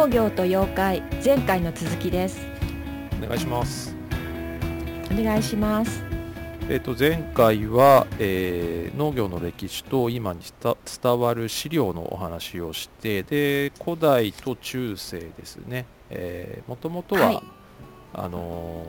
[0.00, 2.40] 農業と妖怪前回の続きです。
[3.22, 3.94] お願いします。
[5.12, 6.02] お願いします。
[6.70, 15.84] えっ、と前回は、えー農業の歴史と今に伝伝わる資料のお話をしてで古代と中世ですね。
[16.66, 17.42] もともとは、はい。
[18.14, 18.86] あの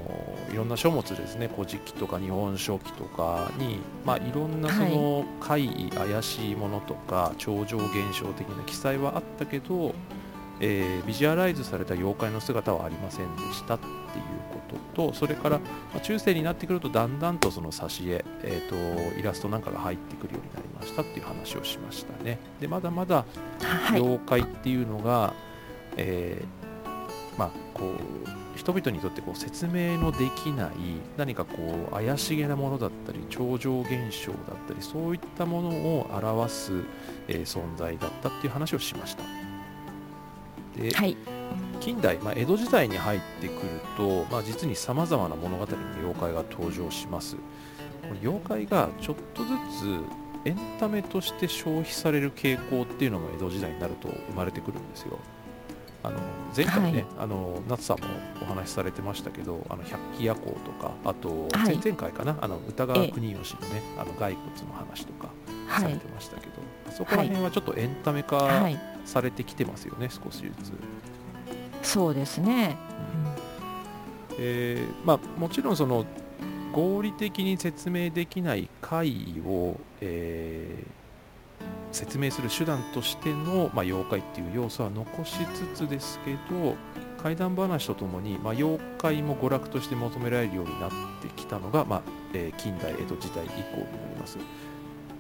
[0.50, 9.94] ーいろんな書物ですね「古事記」とか「日本書紀」とかに、まあ、いろんなその怪異怪しいものとか超常現象的な記載はあったけど、
[10.62, 13.92] えービジュアライズされた妖怪の姿はありませんでしたっていう
[14.54, 22.40] こととそれから、まあ中世になってくるとだんだんとその挿絵、えー、とイラストなんかが入ってくるようになりましたっていう話をしましたね。
[22.60, 23.26] でまだまだ
[23.60, 25.34] はい妖怪っていうのが、
[25.98, 26.62] えー
[27.38, 30.72] まあこう人々にとってこう説明のできない
[31.18, 36.84] 何かこう怪しげなものだったり超常現象だったりそういったものを表す、
[37.28, 39.41] えー存在だったっていう話をしました。
[40.82, 41.18] ではい。
[41.80, 43.58] 近代、まあ、江戸時代に入ってくる
[43.98, 47.36] と、まあ、実にさまざまな物語に妖怪が登場します。
[48.22, 50.00] 妖怪がちょっとずつ
[50.46, 55.18] エンタメとして消費される傾向っていうのも江戸時代になると生まれてくるんですよ。
[56.04, 56.18] あの
[56.56, 57.06] 前回ね、はい。
[57.20, 58.08] あの夏さんも
[58.42, 61.78] お話しされてましたけどあの百鬼夜行とかあとはい。
[61.78, 65.30] 前々回かな、あの歌川国吉のねあの骸骨の話とか
[65.70, 66.54] されはいてましたけど、
[66.92, 70.74] そこら辺はちょっとエンタメ化はいされてきてますよね、少しずつ。
[71.84, 72.78] そうですね、
[74.38, 76.06] えーまあ、もちろんその
[76.72, 81.02] 合理的に説明できない怪異を、えー
[81.92, 86.76] 説明する手段としての、まあ、妖怪っていう要素は残しつつですけど
[87.22, 90.90] 怪談話とともに、まあ、妖怪も娯楽として求められるようになっ
[91.22, 92.02] てきたのが、まあ
[92.34, 93.62] えー近代江戸時代以降にな
[94.16, 94.38] ります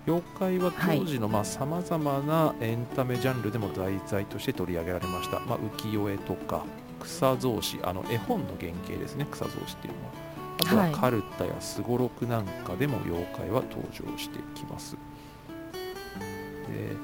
[0.07, 6.65] 妖怪は当時のさまざ、まなエンタメジャンルでも題材として取り上げられました、まあ、浮世絵とか
[6.99, 9.27] 草草子あの絵本の原型ですね。
[9.31, 10.11] 草草子っていうのは。
[10.61, 10.91] あとははい。
[10.91, 14.95] カルタやすごろくなんかでも妖怪は登場してきます。
[16.67, 16.95] で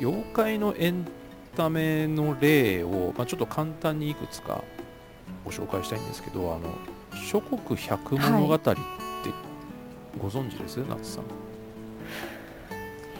[0.00, 1.06] 妖怪のエン
[1.56, 4.62] タメの例を、まあ、ちょっと簡単にいくつか
[5.44, 6.74] ご紹介したいんですけどあの
[7.22, 8.74] 諸国百物語って
[10.18, 11.43] ご存知です、夏さん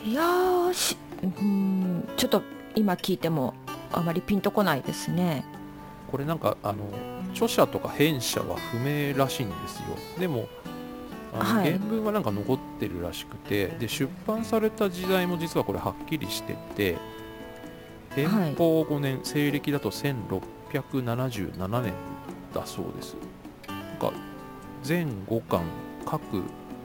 [0.05, 0.97] いやーし。
[1.23, 2.07] うん。
[2.17, 2.43] ちょっと
[2.75, 3.55] 今聞いても
[3.91, 5.47] あまりピンとこないですね。
[6.11, 6.85] これなんかあの
[7.33, 9.85] 著者とか編者は不明らしいんですよ。
[10.19, 10.47] でも
[11.33, 11.73] はい。
[11.73, 16.99] 原文はなんか残ってるらしくてで出版された時代も実はこれはっきりしてて
[18.15, 21.93] 天保5年、西暦だと1677年
[22.55, 23.17] だそうです。
[23.67, 24.13] なんか
[24.83, 25.63] 全5巻
[26.05, 26.21] 各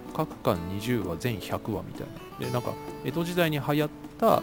[0.09, 2.07] 各巻20話全100話みたい
[2.39, 2.45] な。
[2.45, 4.41] でなんか江戸時代に流行った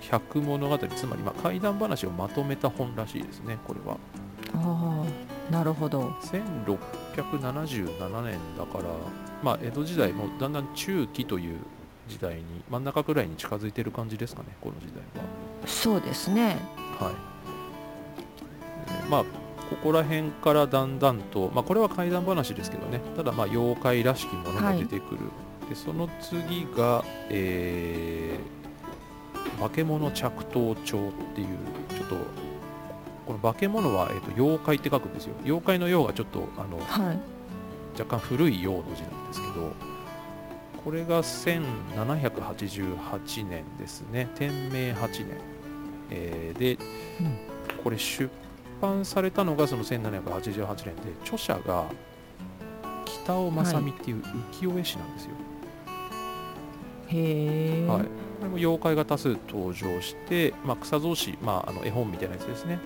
[0.00, 3.96] 百物語つまりまあ怪談話をまとめた本らしいですねこれは。
[4.54, 5.04] あ
[5.50, 6.08] あなるほど。
[6.22, 8.84] 1677年だから、
[9.42, 11.58] まあ、江戸時代もだんだん中期という
[12.08, 15.02] 時代に真ん中くらいに近づいてる感じですかねこの時代
[15.66, 16.56] そうですね。
[16.98, 17.06] は。
[17.06, 17.14] はい。
[18.88, 19.24] えーまあ
[19.70, 23.00] ここら辺からだんだんと、まあ、これは怪談話ですけどね。
[23.16, 25.20] ただまあ妖怪らしきものが出てくる、
[25.68, 28.64] でその次が、えー
[29.58, 31.46] 化け物着刀帳っていう
[31.90, 32.16] ちょっと
[33.26, 35.34] この化け物は、えー、と妖怪って書くんですよ。
[35.44, 37.18] 妖怪の妖がちょっとあのはい。
[37.98, 39.72] 若干古い用の字なんですけど
[40.84, 44.28] これが1788年ですね。
[44.34, 45.38] 天明8年、
[46.10, 46.76] えーで、
[47.20, 47.38] うん。
[47.82, 48.28] これ出
[48.86, 51.84] 版されたのがその1788年で著者が
[53.04, 55.30] 北尾正美っていう浮世絵師なんですよ、
[57.08, 58.02] へえ、はい。
[58.02, 58.08] こ
[58.42, 62.78] れも妖怪が多数登場して、まあ、草草子、まあ、あの絵本みたいなやつですね。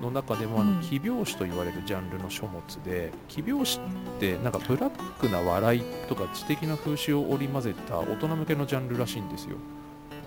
[0.00, 0.76] の中でもあうん。
[0.76, 3.80] の奇拍子と言われるジャンルの書物で奇拍子っ
[4.20, 9.56] てなんかブラックな笑いとか知的な風刺を織り交ぜた大人向けのジャンルらしいんですよ。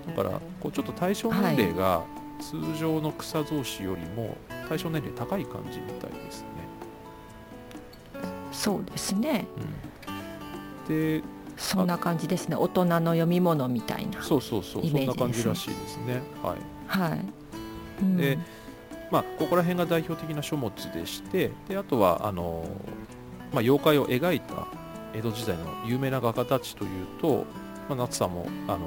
[0.07, 2.03] だからこうちょっと対象年齢が
[2.41, 4.35] 通常の草草子よりも
[4.67, 6.47] 対象年齢高い感じみたいですね、
[8.51, 9.45] そうですね。
[10.07, 11.23] うん、で
[11.57, 12.55] そんな感じですね。
[12.55, 16.21] 大人の読み物みたいなそうそうそうイそんな感じらしいですね。
[16.41, 16.57] はい。
[16.87, 17.25] はい、
[18.01, 18.17] うん。
[18.17, 18.37] で
[19.11, 22.65] まあ、ここら辺が代表的な書物でしてであとはあの、
[23.51, 24.67] まあ、妖怪を描いた
[25.13, 27.45] 江戸時代の有名な画家たちというと、
[27.89, 28.79] まあ、夏さんもあの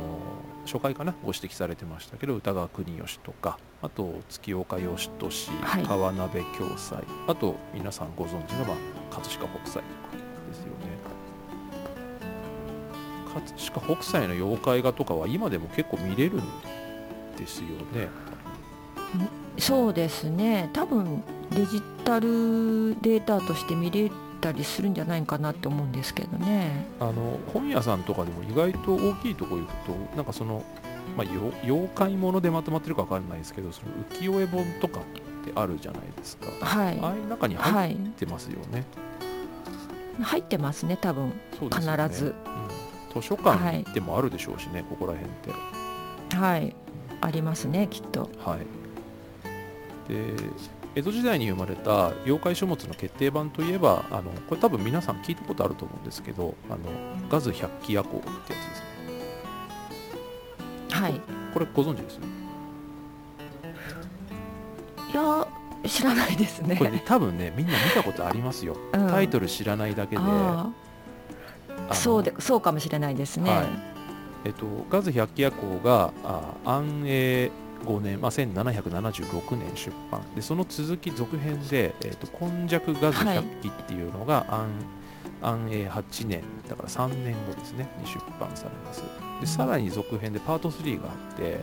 [0.65, 5.83] 初回かなご指摘されてましたけど歌川国吉とかあと月岡義俊、はい。
[5.85, 8.77] 川鍋暁斎あと皆さんご存知の、まあ、
[9.15, 10.17] 葛飾北斎とか
[10.49, 10.95] ですよね。
[13.35, 16.43] 葛飾北斎の妖怪画とかは今でも結構見れるん
[17.37, 18.09] ですよね。
[19.59, 20.71] そうですね。
[20.73, 24.11] 多分デジタルデータとして見れ
[24.45, 26.87] たりするんじゃないかなって思うんですけどね。
[27.01, 30.63] あの本屋さんとかでも意外と大きいとこ行くとなんかその、
[31.17, 35.03] まあ、よ妖怪ものでまとまってるか分かんないですけどその浮世絵本とかっ
[35.47, 36.99] てあるじゃないですか、はい。
[37.01, 38.85] ああいう中に入ってますよね、
[40.21, 41.29] 入ってますね多分。
[41.29, 41.35] ね。
[41.61, 41.81] 必
[42.11, 42.35] ず。
[43.15, 45.35] うん、図書館でもあるでしょうしね、ここら辺っ
[46.31, 46.37] て。
[46.37, 46.77] はい。
[47.23, 48.29] ありますねきっと。
[48.39, 48.59] はい。
[50.09, 50.35] で
[50.95, 56.79] 江戸時代に生まれた妖怪書物の決定版といえばあのこれ多分皆さん聞いたことあると思うんですけどあの
[57.29, 58.81] ガズ百鬼夜行ってやつです
[60.93, 61.01] ね。
[61.01, 61.21] はい。
[61.53, 62.19] これご存知です？
[65.13, 65.47] いや
[65.87, 66.77] 知らないですね。
[66.77, 69.09] これね多分ねみんな見たことありますよ、うん。
[69.09, 70.23] タイトル知らないだけで。
[71.93, 73.67] そうでそうかもしれないですね、はい。
[74.47, 77.51] えっと、ガズ百鬼夜行があ安永
[77.85, 80.23] 5年、まあ、1776年出版。
[80.35, 84.69] でその続き続編で、えっと、今昔ガズ百鬼っていうのが安,、
[85.43, 89.03] 安永8年だから3年後ですねに出版されます。
[89.41, 91.61] でさらに続編でパート3があって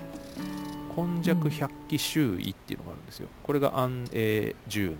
[0.95, 3.27] 今昔百鬼周囲っていうのがあるんですよ。
[3.43, 4.97] これが安永10年。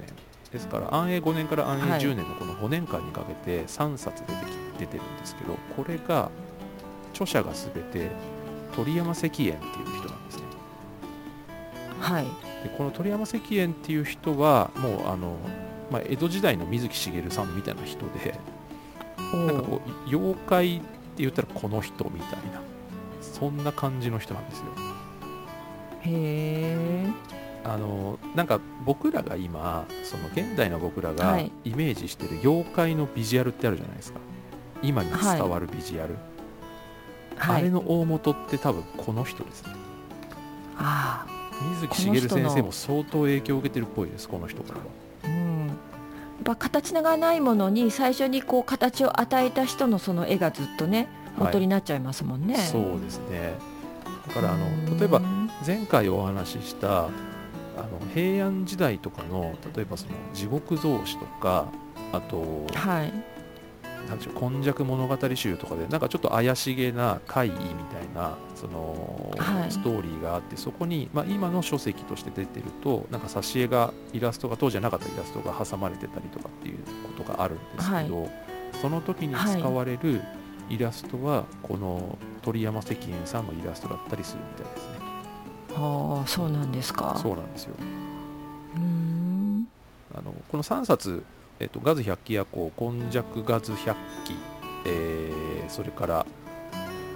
[0.52, 6.30] ですから安永5年から安永10年のこの5年間にかけて3冊出てき出てるんですけどこれが
[7.14, 8.10] 著者が全て
[8.76, 9.56] 鳥山石燕っていう
[10.00, 10.10] 人
[12.02, 12.26] はい。
[12.64, 15.38] でこの鳥山石燕っていう人はもうあの、
[15.92, 18.40] まあ、江戸時代の水木しげるさんみたいな人で
[19.34, 20.86] おなんかーこう妖怪って
[21.18, 22.62] 言ったらこの人みたいな
[23.22, 24.66] そんな感じの人なんですよ。
[26.02, 27.08] へえ
[27.64, 31.52] あのなんか僕らが今その現代の僕らはがい。
[31.64, 34.20] イメージしてる妖怪のビジュアルってあるじゃないですか。
[34.82, 36.16] 今に伝わるビジュアル、
[37.38, 37.62] はい。
[37.62, 39.76] あれの大元って多分この人ですね。
[40.78, 41.24] あ
[41.76, 44.86] 水木しげる先生も相当影響を受けてるっぽいですこの人からは。
[45.24, 45.68] あうん。
[45.68, 45.78] やっ
[46.44, 53.54] ぱ形がないものに最初にこう形を与えた人のその絵がずっとね元になっちゃいますもんね、そうですね。
[54.28, 57.08] だからあの例えばうん前回お話ししたあ
[57.78, 61.68] の平安時代とかの例えばその地獄増子とか
[62.12, 63.14] あとはい
[64.08, 69.72] なんでしょう今昔物語集とかでなんかちょっと怪しげな怪異みたいなその、はい。
[69.72, 76.78] ストーリーがあってそこに、まあ、今の書籍として出てるとなんか挿絵がイラストが当時はなかったイラストが挟まれてたりとかっていう
[77.18, 78.30] ことがあるんですけど、
[78.82, 80.22] その時に使われる
[80.70, 84.96] イラストはこの鳥山石燕さんのイラストだったりするみたいですね。
[85.76, 87.18] ああそうなんですか。
[87.22, 87.76] そうなんですよ。
[88.76, 89.68] うーん。
[90.14, 91.24] あのこの3冊、
[91.62, 93.96] えっとガズ百鬼夜行今昔ガズ百
[94.28, 94.38] 鬼、
[94.86, 96.26] えーそれから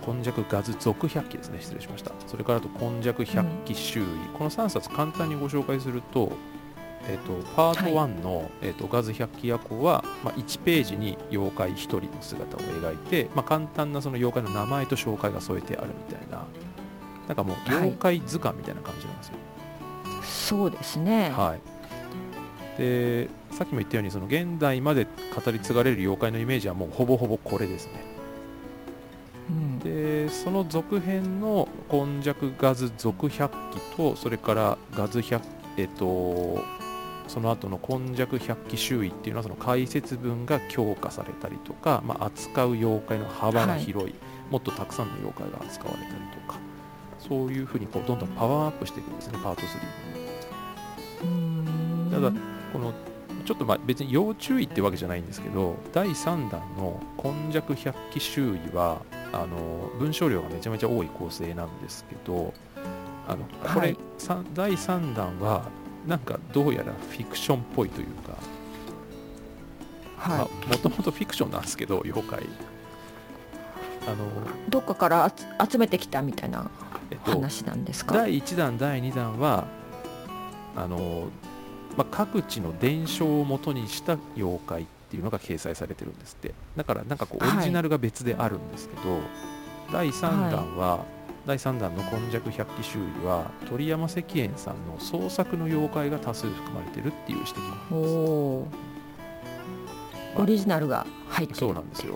[0.06, 1.57] 今昔ガズ続百鬼ですね。
[1.59, 2.12] 失礼しました。
[2.27, 4.03] それからあと今昔百鬼周囲、
[4.38, 6.31] この3冊簡単にご紹介すると,、
[7.09, 16.45] えっとパート1の、えっとガズ百鬼夜行は、まあ、1ページに妖怪1人の姿を描いて、まあ、簡単なその妖怪の名前と紹介が添えてあるみたいな
[17.27, 17.77] なんかもうはい。
[17.80, 19.33] 妖怪図鑑みたいな感じなんですよ、
[20.24, 21.75] そうですね、はい、
[22.77, 27.92] でさっきも言ったようにその現代まで語り継がれる妖怪のイメージはもうほぼほぼこれですね。
[29.50, 29.80] うん。
[29.80, 35.44] でその続編の「今昔ガズ続百鬼」とそれからガズ百
[35.77, 36.63] えっと
[37.27, 44.15] その後の今昔百鬼周囲っていうのはその解説文が強化されたりとか、まあ、扱う妖怪の幅が広い、
[44.51, 46.15] もっとたくさんの妖怪が扱われたり
[46.46, 46.60] とか
[47.17, 49.65] そういうふうにこうどんどんパワーアップしていくんですねパート3
[51.24, 52.12] うーん。
[52.12, 52.94] ただこの
[53.46, 59.01] ちょっとまあ別に要注意ってわけじゃないんですけど第3弾の「今昔百鬼周囲は」
[59.32, 62.53] あの文章量がめちゃめちゃ多い構成なんですけど
[63.27, 63.98] あのこれ、はい。
[64.53, 65.70] 第3弾は
[66.05, 68.38] なんかどうやらフィクションっぽいというか
[70.17, 72.39] はい、もともとフィクションなんですけど妖怪。
[74.08, 74.15] あの、
[74.70, 76.70] どっかから集集めてきたみたいな
[77.12, 79.67] えっと、話なんですか、第1弾第2弾は
[80.75, 81.29] あの、
[81.98, 86.54] まあ、各地の伝承をもとにした妖怪っていうのが掲載されてるんですって。
[86.75, 89.20] だからなんかこうオリジナルが別であるんですけど、
[89.92, 91.06] 第3弾は、
[91.46, 98.16] 第3弾の「今昔百鬼周囲」は鳥山石燕さんの創作の妖怪が多数含まれてるっていう指摘もあおります。
[98.16, 100.44] おー。
[100.44, 101.60] オリジナルが入ってる。
[101.60, 102.16] そうなんですよ、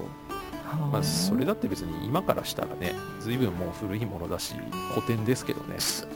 [0.66, 4.56] はまあ、それだって別に今からしたらね随分もう古いものだし
[4.94, 6.08] 古典ですけどね、そ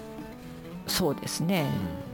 [0.88, 1.70] そうですね、
[2.08, 2.13] うん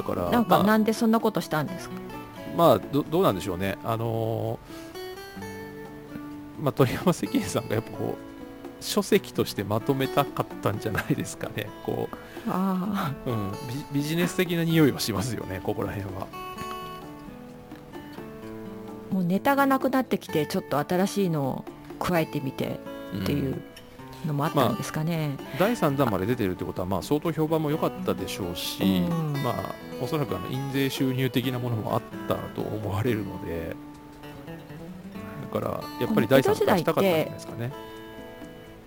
[0.00, 1.94] だからなんかまあなんでそんなことしたんですか、
[2.56, 4.90] まあどどうなんでしょうね、あのー
[6.60, 8.16] まあ、鳥山石燕さんがやっぱこ
[8.80, 11.68] 書籍としてまとめたかったんじゃないですかね。
[11.84, 12.08] こ
[12.48, 13.52] あう、うん、
[13.92, 16.26] ビビジネス的な匂いはしますよねここら辺は。
[16.32, 16.50] あ
[19.12, 21.64] もうネタがなくなってきてちょっと新しいのを
[21.98, 22.80] 加えてみて
[23.18, 23.60] っていう
[24.26, 29.42] のもあったんですかね、第3弾まで出てるってことは、まあ、相当評判も良かったでしょうし、うん。
[29.42, 29.54] まあ、
[30.00, 33.76] おそらくあの印税収入的なものもあったと思われるので
[35.52, 37.72] だからやっぱり第3弾出したかったんじゃないですかね。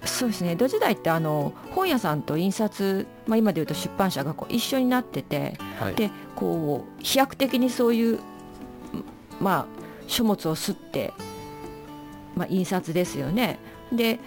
[0.06, 0.52] そうですね。
[0.52, 8.20] 江戸時代ってあの本屋さんと印刷、まあ、今でいうと出版社がこう一緒になっててはい、でこう飛躍的にそういう
[9.40, 9.66] まあ
[10.08, 11.14] 書物を吸って、
[12.36, 13.60] まあ、印刷ですよね。
[13.92, 14.20] で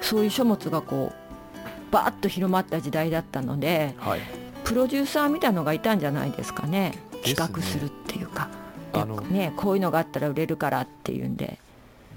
[0.00, 4.20] そういう書物がこうバーッと広まった時代だったのではい。
[4.68, 6.92] プロデューサーみたいのがいたんじゃないですかね。
[7.24, 8.50] 企画するっていうか、
[8.92, 11.58] であのね、こういうのがあったら売れるからっていうんで。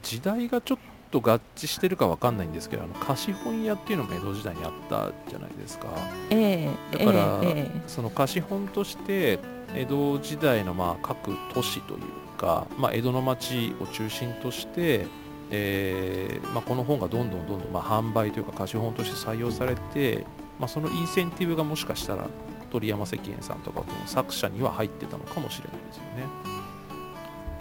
[0.04, 0.78] 時代がちょっ
[1.12, 5.88] と合致してるかわかんないんですけどあの貸本屋っていうのも江戸時代にあったじゃないですか。
[6.30, 7.82] ええだからええええ。
[7.88, 9.40] その貸本として
[9.74, 12.02] 江戸時代のまあ各都市という
[12.38, 15.06] か、まあ、江戸の町を中心として、
[15.52, 20.26] えーまあ、この本がどんどんどんどんまあ販売というか貸本として採用されて、
[20.58, 22.28] まあ、そのインセンティブがもしかしたら
[22.72, 26.62] 鳥山石燕さんとかこの作者には入ってたのかもしれないですよね。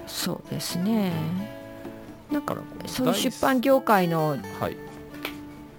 [0.07, 1.13] そうですね。
[2.31, 4.77] なんかだかそういう出版業界のはい、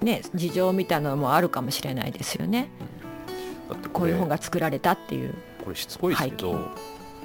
[0.02, 2.70] ね事情みたいなのもあるかもしれないですよね。
[3.70, 6.72] だってこういう本が作られたっていうこれしつこいですけ背ど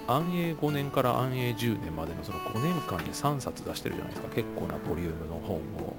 [0.09, 4.35] 安永5年から安永10年までのその5年間で3冊出してるじゃないですか。
[4.35, 5.97] 結構なボリュームの本を。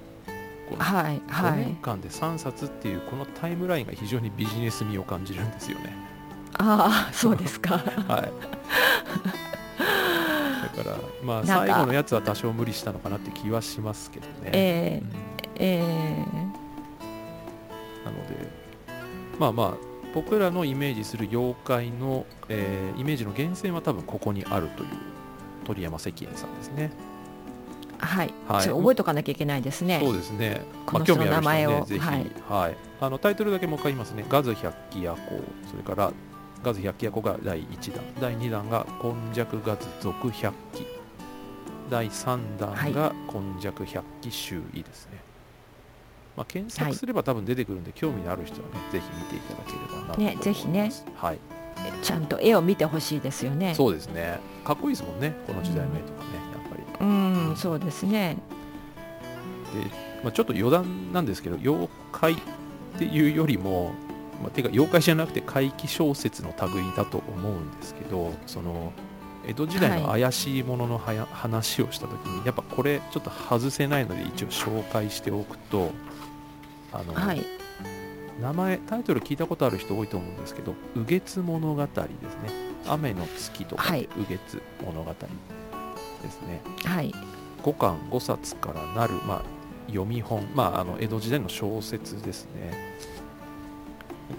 [0.77, 5.93] はいは5年い間で3冊っていうこのタイムラインが非常にビジネス味を感じるんですよね。
[6.57, 7.77] ああそうですか。
[8.07, 8.31] はい、
[10.77, 14.49] だからまあ最後のやつは多少無理したのかなって気はしますけどね。
[14.53, 15.11] えうん。
[15.55, 16.25] ええ。
[18.05, 18.49] なので
[19.39, 24.89] まあまあ僕らのイメージする妖怪の、えーイメージの源泉は多分ここにあるという
[25.63, 26.91] 鳥山石燕さんですね。
[26.91, 27.17] え
[28.00, 28.62] はい、はい。
[28.63, 30.00] それ覚えとかなきゃいけないですね。
[30.01, 30.62] そうですね。
[30.88, 31.69] この人の興味ある人は名前を。
[31.81, 32.12] ね、ぜひ、は
[32.50, 32.71] はい。
[32.71, 34.25] い、あのタイトルだけもう一回言いますね。
[34.27, 35.19] ガズ百鬼夜行、
[35.69, 36.12] それから
[36.63, 40.88] ガズ百鬼夜行が第1弾、第2弾が今昔ガズ続百鬼、
[41.91, 45.26] 第3弾が今昔百鬼周囲ですね。
[46.38, 50.38] まあ、検索すれば多分出てくるんで、興味のある人はね、ぜひ見ていただければなと思います。
[50.38, 50.91] ねぜひね。
[51.15, 51.39] はい。
[52.01, 54.39] ちゃんと絵を見てほしいですよねそうですね。
[54.63, 57.08] かっこいいですもんね、この時代の絵とかね、やっぱり。
[57.08, 58.38] うんそうですね
[59.74, 59.79] で、
[60.24, 62.36] まあ、ちょっと余談なんですけど妖怪っ
[62.98, 63.91] ていうよりも、
[64.41, 68.91] まあ、てか妖怪じゃなくて怪奇小説の類だと思うんですけどその
[69.48, 75.91] 江戸時代の怪しいもののはや、話をした時にやっぱこれちょっと外せないので一応紹介しておくと
[76.97, 77.45] あの、はい。
[78.41, 82.11] 名前タイトル聞いたことある人多いと思うんですけど「右月物語」ですね。
[82.87, 84.07] 雨の月とかはい。
[84.15, 87.13] 右月物語ですね、はい。
[87.63, 89.41] 5巻5冊からなる、まあ、
[89.87, 92.97] 読み本、まあ、あの江戸時代の小説ですね。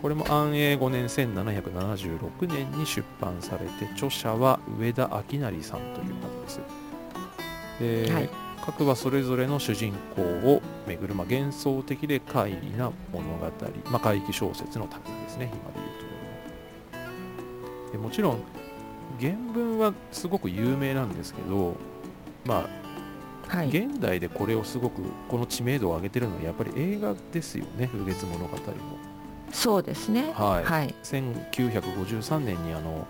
[0.03, 6.61] これも安永5年1776年に出版されて著者は上田明成さんという方です。
[7.81, 13.51] で、はい各はそれぞれの主人公をめぐる、まあ、幻想的で怪異な物語、
[13.91, 17.03] まあ、怪奇小説の類ですね今でいうとこ
[17.83, 18.43] ろのでもちろん
[19.19, 21.77] 原文はすごく有名なんですけど
[22.45, 22.69] ま
[23.51, 23.69] あはい。
[23.69, 28.61] 現代でこれをすごくこの知名度を上げてるのはやっぱり映画ですよね「風月物語」の。
[29.51, 30.35] そうですね。
[30.35, 30.65] はい。
[30.65, 30.95] はい。
[31.03, 33.07] 1953年にあの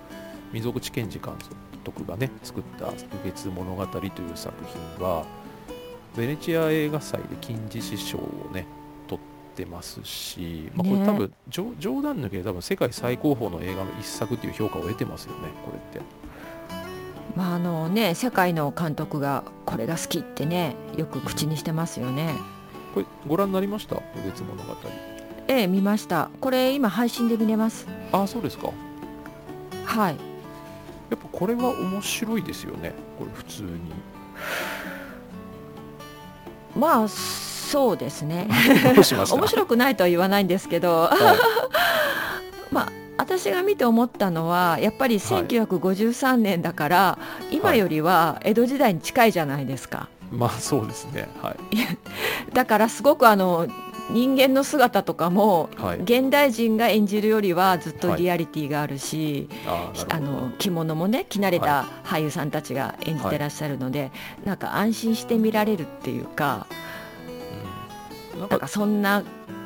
[0.53, 1.35] 溝口健二監
[1.83, 5.27] 督がね作った「風月物語」という作品は
[6.19, 8.67] ベネチア映画祭で金獅子賞をね
[9.07, 11.07] 取ってますし、まあ、これね。
[11.07, 16.01] 多分、冗冗談抜けで多分世界最高峰の映画の一作っていう評価を得てますよねこれって。
[17.37, 22.35] まああのね世界の監督がこれが好きってねよく口にしてますよね。
[22.95, 24.75] これご覧になりました「風月物語。
[25.47, 26.31] ええ見ました。
[26.41, 28.71] これ今配信で見れます」ああそうですか。
[29.85, 30.17] はい。
[31.11, 33.69] やっぱこれは面白いですよねこれ普通に
[36.79, 38.49] まあそうですね。
[38.85, 41.03] 面白くないとは言わないんですけど。
[41.03, 41.11] は
[42.71, 42.75] い。
[42.75, 47.19] まあ私が見て思ったのはやっぱり1953年だから、
[47.51, 50.09] 今よりは江戸時代に近いじゃないですか。
[50.31, 51.29] まあそうですね。
[51.43, 51.57] はい。
[52.55, 53.67] だからすごくあの
[54.11, 56.01] 人間の姿とかもはい。
[56.01, 60.41] 現代人が演じるよりはずっとリアリティがあるし、あーなあるほど。
[60.47, 64.11] の着物もね着慣れた俳優さんたちが演じてらっしゃるので、
[64.45, 66.67] なんか安心して見られるっていうか
[68.39, 69.23] なんかなんかそんな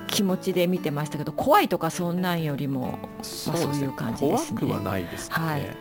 [0.09, 3.61] 気持ちで見てましたけど怖いとかそんなんよりもそうね。
[3.61, 4.61] そういう感じですね。
[4.61, 5.77] 怖くはないですね、はい。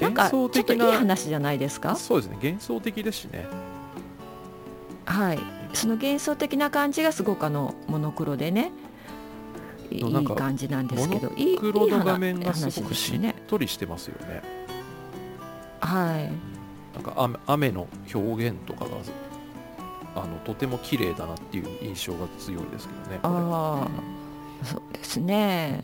[0.00, 1.94] なんかちょっといい話じゃないですか？
[1.94, 2.36] そうですね。
[2.42, 3.46] 幻想的ですしね。
[5.04, 5.38] はい
[5.72, 8.72] その幻想的な感じがすごくあのモノクロでね
[9.90, 14.42] いい感じなんですけどモいい黒の画面がす話ごくしっとりしてますよね。
[15.80, 16.32] はい。
[16.94, 18.90] なんか雨雨の表現とかが
[20.14, 23.88] あのとても綺麗だなっていう印象が強いですけどねあ
[24.62, 25.80] あそうですね。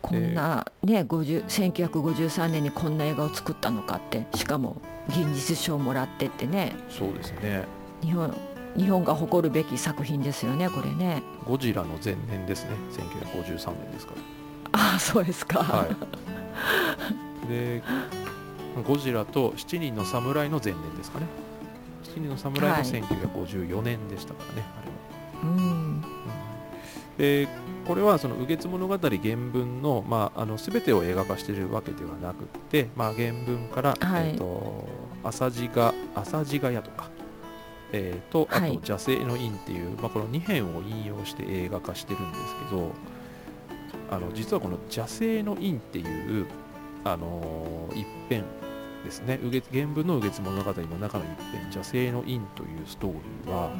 [0.00, 6.74] こんなね50 1953年にこんな映画を作ったのかってしかも銀実賞をもらってってね。
[6.88, 7.64] そうですね
[8.06, 8.32] 日本
[8.76, 11.22] 日本が誇るべき作品ですよねこれね。
[11.44, 12.70] ゴジラの前年ですね。
[12.92, 14.12] 1953年ですか
[14.72, 15.86] ああそうですか、らは
[17.46, 17.48] い。
[17.48, 17.82] で
[18.86, 21.26] ゴジラと7人の侍の前年ですかね。
[22.04, 22.84] 7人の侍のはい。
[22.84, 25.56] 1954年でしたからね、あれは。
[25.56, 26.04] うん。
[27.18, 27.48] で
[27.86, 34.30] これはその「右月物語」原文の,、まあ、あの全てを映画化しているわけではなくて、まあ、原文から、はい。
[34.30, 34.86] えー、と
[35.24, 37.08] 浅地が浅地が屋とか、
[37.92, 42.90] えーとあとはい「邪聖の院」っていう、まあ、この2編を引用して映画化してるんですけど
[44.10, 46.46] あの実はこの「邪聖の院」っていう、
[47.04, 48.44] あのー一編
[49.04, 49.38] ですね。
[49.72, 53.70] 原文の「右月物語」の中の一編「邪聖の院」というストーリーは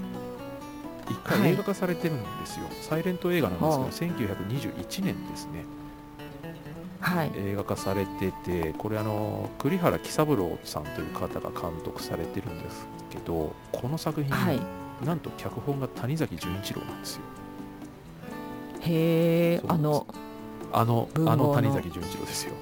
[1.08, 1.40] 一はい。
[1.40, 5.58] 回映画化されてるんですよ、サイレント映画なんはですけど、1921年ですね。
[5.58, 5.85] はい
[7.34, 14.60] 映画化されててこれあの栗原喜三郎さんという方が監督されてるんですけどこの作品、はい。
[15.04, 17.22] なんと脚本が谷崎潤一郎なんですよ。
[18.80, 20.06] へえあの
[20.72, 22.52] あのあの谷崎潤一郎ですよ。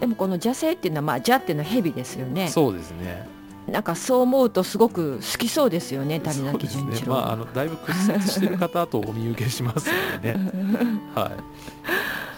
[0.00, 2.48] でもこの邪性っていうのはまあ邪っていうのは蛇ですよね。
[2.48, 3.26] そうですね。
[3.66, 10.52] なんかそう思うとすごく好きそうですよね谷崎潤一郎、まああのだいぶ屈折してる方とお見受けしますのでね。
[11.16, 11.32] は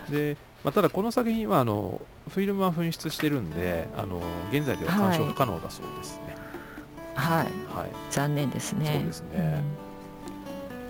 [0.08, 0.12] い。
[0.12, 6.36] で、まあ、ただこの作品はあのフィルムは紛失してるんであの現在では鑑賞不可能だそうですね。
[7.14, 7.44] はい。
[7.76, 7.90] はい。
[8.10, 8.92] 残念ですね。
[8.94, 9.62] そうですね。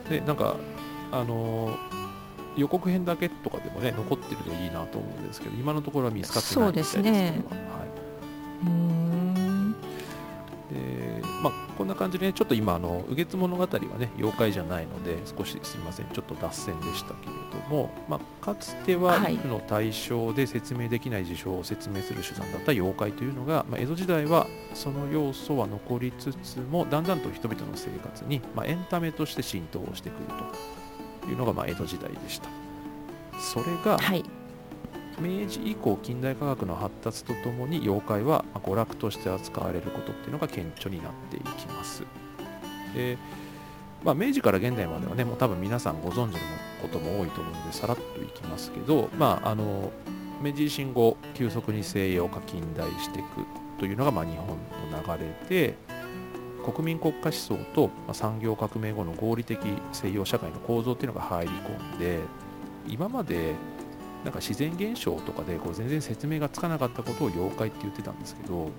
[0.08, 0.56] でなんか
[1.12, 1.76] あの
[2.56, 7.42] 予告編だけとかでもね残ってるといいなと思うんですけど今のところは見つかってないみたいですそうですね。
[7.50, 8.66] ははい。
[8.66, 9.07] うん
[11.42, 16.06] まあ、こんな感じで、ね、ちょっと今あの「右月物語」はね妖怪じゃないので少しすみません。
[16.06, 19.36] ちょっと脱線でしたけれども、まあ、かつてははい。
[19.36, 30.18] 畏怖の対象で説明できない事象を説明する手段だった妖怪というのが、まあ、江戸時代はその要素は残りつつもだんだんと人々の生活に、まあ、エンタメとして浸透をしてくる
[31.22, 32.48] というのが、まあ、江戸時代でした。
[33.38, 34.24] それがはい
[35.20, 42.04] 明治以降近代科学の発達とともに妖怪は娯楽として扱われることっていうのが顕著になっていきます。
[42.94, 43.18] で、
[44.04, 46.38] まあ、明治から現代まではねもう多分皆さんご存知の
[46.82, 49.92] ことも多いと思うのでさらっといきますけど、まあ、あの
[50.40, 53.26] 明治維新後急速に西洋化近代していく
[53.78, 55.74] というのがまあ日本の流れで
[56.64, 59.58] 国民国家思想と産業革命後の合理的
[59.92, 62.20] 西洋社会の構造っていうのが入り込んで
[62.86, 63.54] 今まで
[64.28, 68.70] なんか自然現象とかでこう全然説明がつかなかったことを妖怪って言ってたんですけど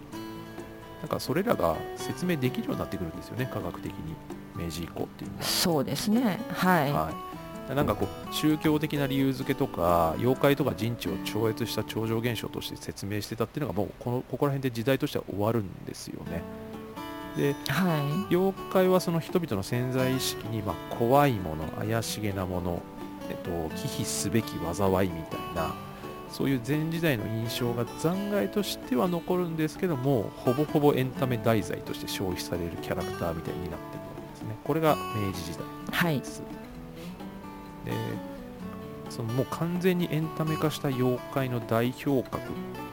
[1.02, 4.16] なんかそれらが説明できるようになってくるんですよね科学的に。
[4.60, 5.44] 明治以降っていうのは。
[5.44, 6.40] そうですね。
[6.50, 7.12] はい、は
[7.72, 16.42] い、なんかこう宗教的な理由付けとか妖怪とか人知を超越した超常現象として説明してたっていうのがもうこのここら辺で時代としては終わるんですよね。
[17.38, 22.82] では妖怪はその人々の潜在意識にまあ怖いもの怪しげなもの、
[23.30, 25.74] えっと、忌避すべき災いみたいな
[26.30, 34.56] そういう前時代の印象が残骸としては残るんですけどもほぼほぼエンタメ題材として消費されるキャラクターみたいになっているわけですね。
[34.64, 36.20] これが明治時代いはい。
[36.20, 36.44] です
[37.86, 37.92] で
[39.10, 42.42] そのもう完全にエンタメ化した妖怪の代表格っ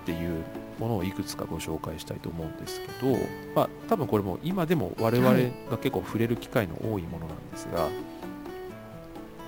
[0.07, 0.43] ていう
[0.79, 3.19] ものをいくつかご紹介したいと思うんですけど、
[3.55, 7.89] まあ、多分これも今でも我々はいが結構触れる機会の多いものなんですが、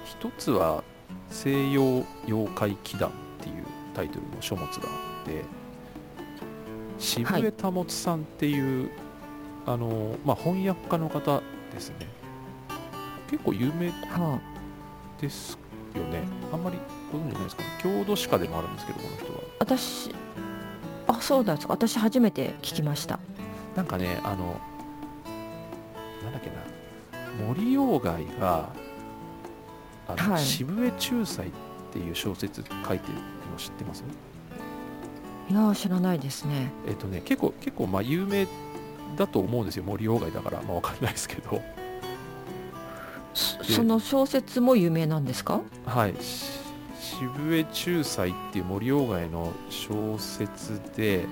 [0.09, 0.83] 一つは
[1.31, 5.45] 西洋妖怪祈願っていうタイトルの書物があって
[6.99, 8.91] 渋江保さんっていう、
[9.67, 11.43] あのまあ、翻訳家の方
[11.73, 12.07] ですね
[13.31, 14.41] 結構有名は
[15.21, 15.59] です
[15.95, 16.23] よね。
[16.53, 16.79] あんまり
[17.13, 17.63] ご存知ないですか？
[17.63, 17.69] ね。
[17.83, 19.39] 郷土史家でもあるんですけど、この人は。
[19.41, 20.15] あ、私
[21.07, 23.19] あそうなんですか私初めて聞きました
[23.77, 24.61] なんかね、あの、
[26.23, 28.71] なんだっけな、森鴎外が、
[30.09, 30.43] あのはい。
[30.45, 31.51] 渋江仲裁っ
[31.93, 34.03] ていう小説書いてるの知ってます？
[35.51, 36.71] いやー知らないですね。
[36.87, 38.47] えっとね、結構、結構、まあ、有名
[39.17, 39.85] だと思うんですよ。
[39.85, 41.63] 森鴎外だから、まあ、わかんないですけど。
[43.35, 45.61] そその小説も有名なんですか？
[45.87, 46.15] はい。
[46.21, 46.51] し
[47.01, 51.27] 渋江中祭っていう森鴎外の小説で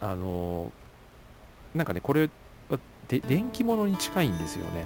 [0.00, 0.70] あの
[1.74, 2.28] なんかねこれ
[2.68, 4.84] はで電気物に近いんですよね。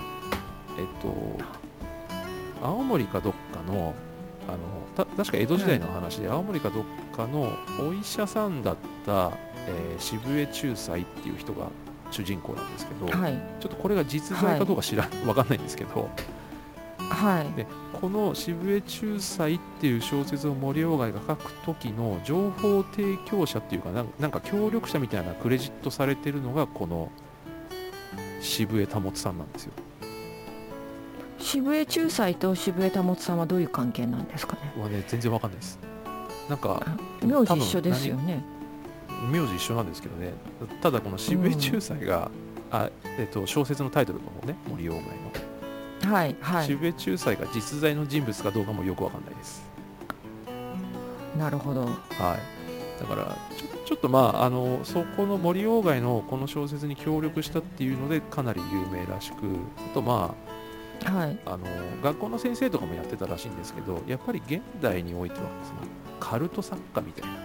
[0.78, 1.57] えっと
[2.62, 3.94] 青森かどっかの
[4.48, 4.58] あの
[4.96, 9.32] た確か江戸時代の話で、青森かどっかのお医者さんだった、
[9.66, 11.68] えー渋江中祭っていう人が
[12.10, 13.34] 主人公なんですけど、はい。
[13.60, 16.08] ちょっとこれが実在かどうか知らん、わかんないんですけど。
[16.98, 17.52] はい。
[17.56, 17.66] で
[18.00, 27.10] この渋江中祭っていう小説を森鴎外が書く時の情報提供者っていうかなんなんか協力者みたいなクレジットされてるのがこの
[28.40, 29.72] 渋江保さんなんですよ
[31.48, 34.82] 渋江中祭と渋江保さんはどういう関係なんですかね？
[34.82, 35.78] はね全然わかんないです。
[36.46, 36.82] なんか
[37.22, 38.44] 名字一緒ですよね。
[39.32, 40.34] 名字一緒なんですけどね。
[40.82, 42.30] ただこの渋江中祭が、
[42.70, 45.00] あえっと、小説のタイトルの方ね森鴎
[46.02, 46.66] 外の、はいはい。
[46.66, 49.62] 渋江中祭が実在の人物かどうかもよくわかんないです。
[51.38, 51.86] なるほど。
[51.86, 53.24] はい、だから
[53.56, 59.36] ちょちょっとまああのそこの森鴎外のこの小説に協力したっていうのでかなり有名らしく
[59.78, 60.34] あとま
[61.04, 61.38] はい。
[61.44, 61.66] ああの
[62.02, 65.80] 学校の先生とかもやってたらしいんですけどやっぱり現代においてはその
[66.20, 67.36] カルト作家みたいな、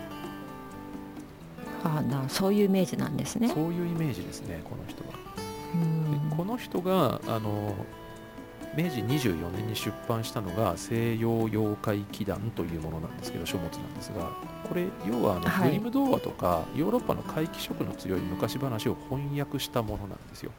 [2.00, 3.50] あなそういうイメージなんですね。
[3.50, 5.10] そういうイメージですねこの人は。
[5.76, 6.30] うん。
[6.30, 7.76] でこの人があの
[8.76, 14.32] 明治24年に出版したのが西洋妖怪祈願というものなんですけど書物なんですが
[14.68, 15.70] これ要はあの、はい。
[15.70, 20.52] グリム童話とかヨーロッパの怪奇色の強い昔話を翻訳したものなんですよ。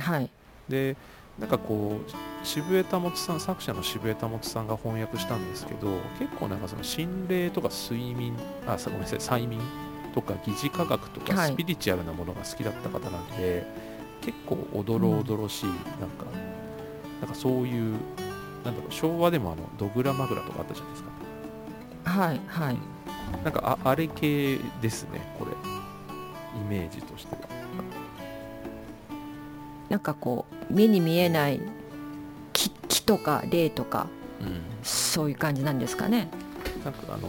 [0.00, 0.30] はい。
[0.68, 0.96] で
[1.38, 9.60] なんかこう渋江保さん作者の渋江保さんが翻訳したんですけど結構なんかその心霊とか睡眠あさごめんなさい催眠
[10.14, 11.52] とか疑似科学とかはい。
[11.52, 13.66] スピリチュアルなものが好きだった方なんで、
[14.20, 16.26] 結構おどろおどろしい、なんか
[17.20, 17.96] なんかそういう
[18.64, 21.10] なんだろう昭和でもあのドグラマグラとかあったじゃないですか。
[22.10, 22.76] はいはい。
[23.42, 25.52] なんかああれ系ですねこれ。
[25.52, 27.41] イメージとしては
[29.92, 31.60] なんかこう目に見えない
[32.54, 34.06] 木木とか霊とか
[34.40, 36.28] うんそういう感じなんですかね。
[36.82, 37.28] なんかあの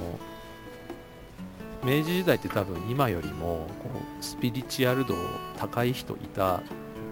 [1.84, 3.90] 明治時代って多分今よりもこ
[4.22, 5.14] うスピリチュアル度
[5.58, 6.64] 高い人いた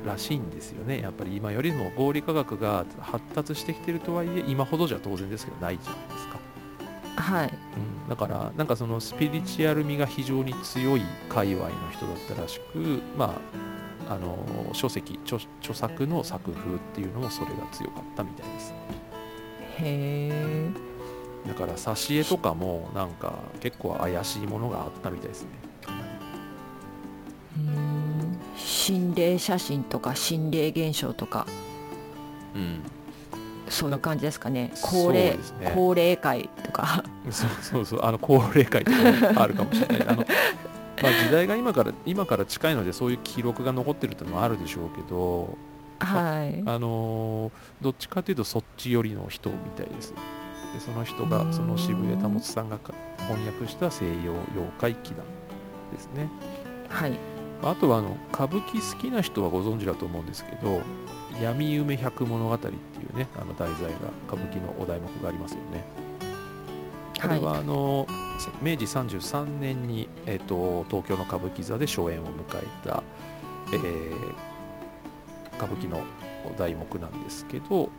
[0.06, 1.02] らしいんですよね。
[1.02, 7.48] やっぱり今よりも合理科学が発達してきてるとはいえ今ほどじゃ当然ですけどないじゃないですか、はい。
[7.48, 13.71] うん、だからなんかそのスピリチュアル味が非常に強い界隈の人だったらしくまあ
[14.10, 14.38] あの
[14.74, 18.74] 書籍著著作の作風っていうのもそれが強かったみたいです。
[19.80, 20.70] へえ
[21.48, 25.50] だから挿絵とかもなんか結構怪しいものがあったみたいですね。
[27.58, 28.38] うん。
[28.56, 31.48] 心霊写真とか心霊現象とか。
[32.56, 32.82] うん。
[33.70, 34.72] そういう感じですかね。
[34.82, 35.38] 高齢、ね。
[35.74, 37.04] 高齢会とか。
[37.32, 38.98] そうそうそう、あの高齢会とか
[39.34, 40.08] もあるかもしれない。
[40.10, 40.26] あの
[41.02, 45.58] まあ、時代が今から今から近いので、そういう記録が残ってるってのもあるでしょうけど、
[46.00, 50.14] はいあのーどっちかというと、そっち寄りの人みたいです。
[50.74, 52.94] でその人が、その渋谷保さんがか
[53.28, 55.26] 翻訳した西洋妖怪祈願
[55.92, 56.30] ですね。
[56.90, 57.18] はい
[57.64, 60.82] あとはあの歌舞伎好きな人はご存知だと思うんですけど、
[61.42, 65.84] 闇夢百物語っていうね、あの題材が歌舞伎のお題目がありますよね。
[67.22, 68.08] これはあの、
[68.62, 73.04] 明治33年に、えっと東京の歌舞伎座で初演を迎えた、
[73.74, 74.52] えー
[75.62, 76.04] 歌舞伎の
[76.58, 77.90] 題目なんですけど、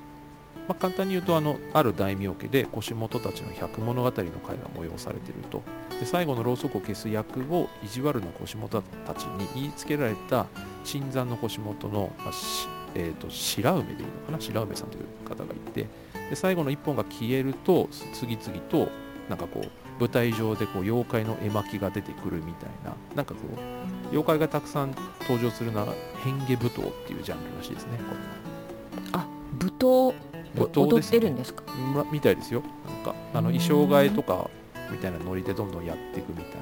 [0.66, 4.32] まあ、簡単に言うとあのある大名家で腰元たちの百物語の会が
[4.74, 5.62] 催されていると。
[6.00, 10.46] で最後のろうそくを消す役を意地悪な腰元たちに言いつけられた
[10.82, 14.40] 新参の腰元の、まあしえー、と白梅でいいのかな？
[14.40, 15.86] 白梅さんという方がいて。
[16.30, 18.88] で最後の一本が消えると次々と
[19.28, 19.68] なんかこう
[20.00, 25.92] 舞台上でこう妖怪の絵巻が出てくるみたいななんかこう妖怪がたくさん登場するのが
[26.24, 29.26] 変化舞踏っていうジャンルらしいですねこあ
[29.60, 30.16] 舞踏れ
[30.54, 31.18] 舞踏踊っですね。
[31.20, 31.62] てるんですか？
[31.94, 32.62] まみたいですよ。
[32.86, 33.58] なんかあのうん。
[33.58, 34.50] 衣装替えとか
[34.90, 36.52] みたいなノリでどんどんやっていくみたいな。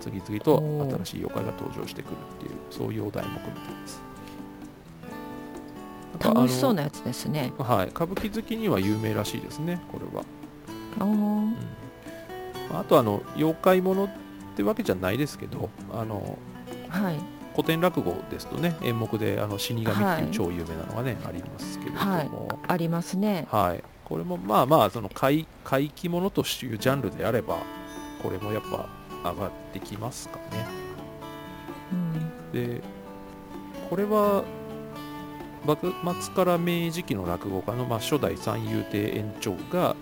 [0.00, 0.58] 次々と
[1.04, 4.02] 新しい妖怪が登場してくるっていうそういうお題目みたいです。
[6.20, 7.52] 楽しそうあなやつですね。
[7.58, 7.88] のはい。
[7.88, 10.24] 歌舞伎好きには有名らしいですねこれは。
[11.00, 11.06] あー。
[11.06, 11.50] うん。
[11.50, 11.56] ま
[12.70, 14.08] ああとあの妖怪ものっ
[14.56, 16.38] てわけじゃないですけどあの
[16.88, 17.18] はい。
[17.54, 22.28] 古典落語ですとね演目であの死神ってはいいう超有名なのがね、ありますけれどはい。
[22.28, 23.46] も、ありますね。
[23.50, 23.84] はい。
[24.04, 26.44] これもまあまあその怪怪奇ものとい
[26.74, 27.58] うジャンルであれば
[28.22, 28.88] これもやっぱ
[29.30, 30.66] 上がってきますかね。
[31.92, 32.52] うん。
[32.52, 32.82] で
[33.90, 34.44] これは
[35.66, 39.94] 幕末から明治期の落語家の、まあ、初代三遊亭園長が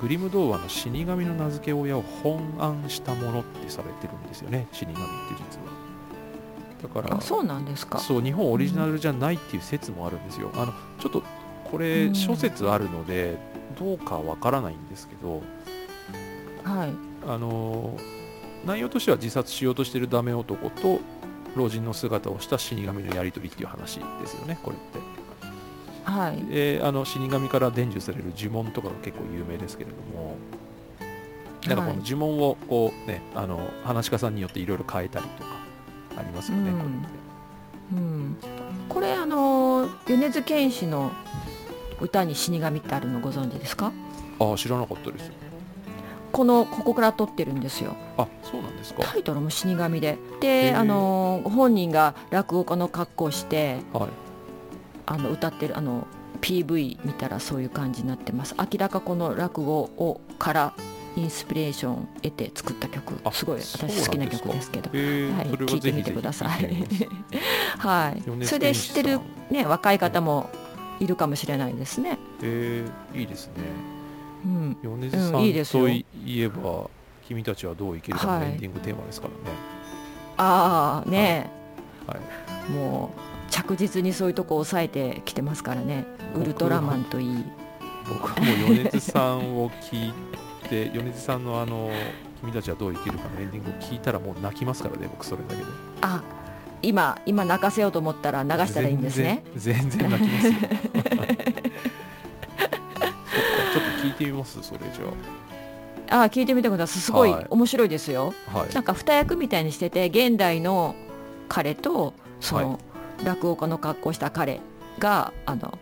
[0.00, 4.66] グリム童話の死神の名付け親を本案したものってされてるんですよね。
[4.72, 5.02] 死神って
[5.34, 5.66] 実は。
[6.82, 7.98] だからあそうなんですか。
[7.98, 11.22] そう日本オリジナルじゃないっていう説もあるんですよ、あのちょっと
[11.70, 12.14] これうん。
[12.14, 13.38] 諸説あるので
[13.78, 15.42] どうかわからないんですけど
[16.64, 16.92] はい。
[17.28, 17.98] あの
[18.64, 21.00] 内容としては自殺しようとしてるダメ男と
[21.56, 24.98] 老人の姿をした死神のやり取りっていう話ですよねこれって
[26.06, 26.42] はい。
[26.46, 30.36] であの死神から伝授される呪文とかが結構有名ですけれども。
[31.66, 35.50] なんかこの呪文をこうねあの話し家さんによっていろいろ変えたりとか
[36.16, 36.78] ありますよね、うん。
[36.78, 36.88] これ
[37.92, 38.36] うん、
[38.88, 41.10] これあの米津玄師の
[42.00, 43.90] 歌に死神ってあるのご存知ですか？
[44.38, 45.32] ああ知らなかったです。
[46.30, 47.96] このここから撮ってるんですよ。
[48.16, 49.02] あそうなんですか。
[49.02, 50.10] タイトルも死神で。
[50.10, 50.78] へでー。
[50.78, 54.08] あの本人が落語家の格好をしてはい
[55.06, 56.06] あの歌ってるあの
[56.40, 58.54] PV 見たらそういう感じになってます。
[58.58, 60.74] 明らかこの落語をから
[61.16, 63.14] インスピレーションを得て作った曲。
[63.24, 64.90] あすごいそう私好きな曲ですけど。
[64.92, 66.86] へえ、はいそれは聞いてみてください。
[67.78, 68.22] はい。
[68.44, 70.50] それで知ってるね若い方も
[71.00, 72.18] いるかもしれないですね。
[72.42, 73.52] へえいいですね。
[74.44, 74.76] うん。
[74.82, 75.84] 米津さんうんいいですよ。
[75.84, 76.90] といえば
[77.26, 79.56] 「君たちはどう生きるか」のはいエンディングテーマですからね、
[80.36, 81.50] ああね
[82.06, 82.70] はい。
[82.70, 86.04] もう着実にそういうとこ抑えてきてますからね。
[86.34, 87.44] ウルトラマンといい。
[88.08, 90.14] 僕はもう米津さんを聞い
[90.68, 91.90] て 米津さんのあの
[92.40, 95.62] 「君たちはどう生きるか」のエンディングを聞いたらもう泣きますからね僕それだけで。
[96.02, 96.22] あ
[96.82, 99.42] 今今泣かせようと思ったら流したらいいんですね。
[99.56, 100.52] 全然泣きますよ。
[100.56, 104.62] ちょっと聞いてみます？
[104.62, 105.00] それじ
[106.10, 106.24] あ。
[106.26, 107.00] 聞いてみてください。
[107.00, 107.46] すごいはい。
[107.50, 108.74] 面白いですよ、ゃあはい。
[108.74, 110.94] なんか二役みたいにしてて現代の
[111.48, 112.78] 彼とその、は
[113.24, 114.60] 落語家の格好した彼
[114.98, 115.78] があの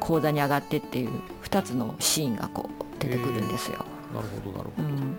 [0.00, 1.10] 講座に上がってっていう
[1.44, 3.84] 2つのシーンがこう出てくるんですよ。
[4.14, 5.16] なるほどなるほど、うん、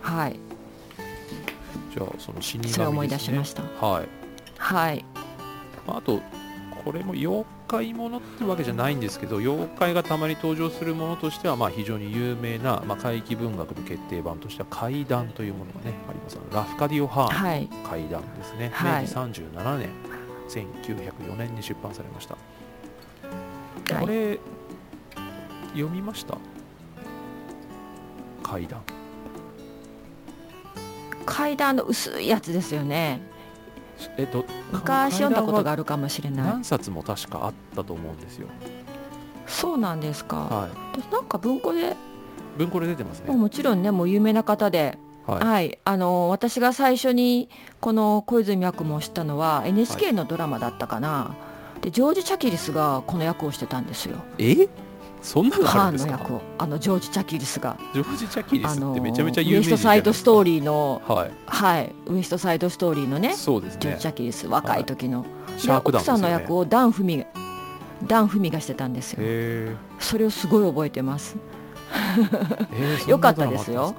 [0.00, 0.40] はい。
[1.94, 3.62] じゃあその死神です、ね、それを思い出しました。
[3.62, 4.08] はい。
[4.58, 5.04] はい。
[5.86, 6.20] あと
[6.84, 16.38] これも妖怪ものってわけじゃないんですけど妖怪がたまに登場するものとしてはまあ非常に有名な、まあ、怪奇文学の決定版としては怪談というものがねあります。
[16.52, 17.68] ラフカディオ・ハーンはい。
[17.68, 19.02] の怪談ですね、はい。
[19.02, 19.88] 明治37年
[20.58, 22.36] 1904年に出版されました、
[23.94, 24.04] はい。
[24.04, 24.38] これ
[25.68, 26.36] 読みました？
[28.42, 28.82] 怪談
[31.24, 33.22] 階段の薄いやつですよね。
[34.18, 36.46] えっと昔読んだことががあるかもしれない。
[36.46, 38.48] 何冊も確かあったと思うんですよ。
[39.46, 41.12] そうなんですか、はい。
[41.12, 41.96] なんか文庫で
[42.58, 43.34] 文庫で出てますね。
[43.34, 45.44] もちろんねもう有名な方ではい。
[45.44, 47.48] はい、あの私が最初に
[47.80, 51.36] この小泉八雲を知ったのは NHK のドラマだったかな、
[51.80, 54.16] でジョージ・チャキリスがこの役をしてたんですよ。
[54.38, 54.68] え？
[55.22, 56.16] そんなのあるんですか？
[56.16, 56.42] ンの役を。
[56.58, 57.76] あのジョージ・チャキリスが。
[57.94, 61.30] ジョージ・チャキリスってめちゃめちゃウ有名人エストサイドストーリリーのーはい。
[61.46, 61.92] はい。
[62.06, 64.48] ウエストサイドストーリーのねそうですジョージ・ねチャキリス。
[64.48, 65.24] 若い時の、
[65.56, 67.26] シャークで奥さんの役をダン・フミが
[68.06, 69.18] ダン・フミがしてたんですよ。
[69.22, 71.36] へそれをすごい覚えてます。
[73.06, 73.94] よかったですよ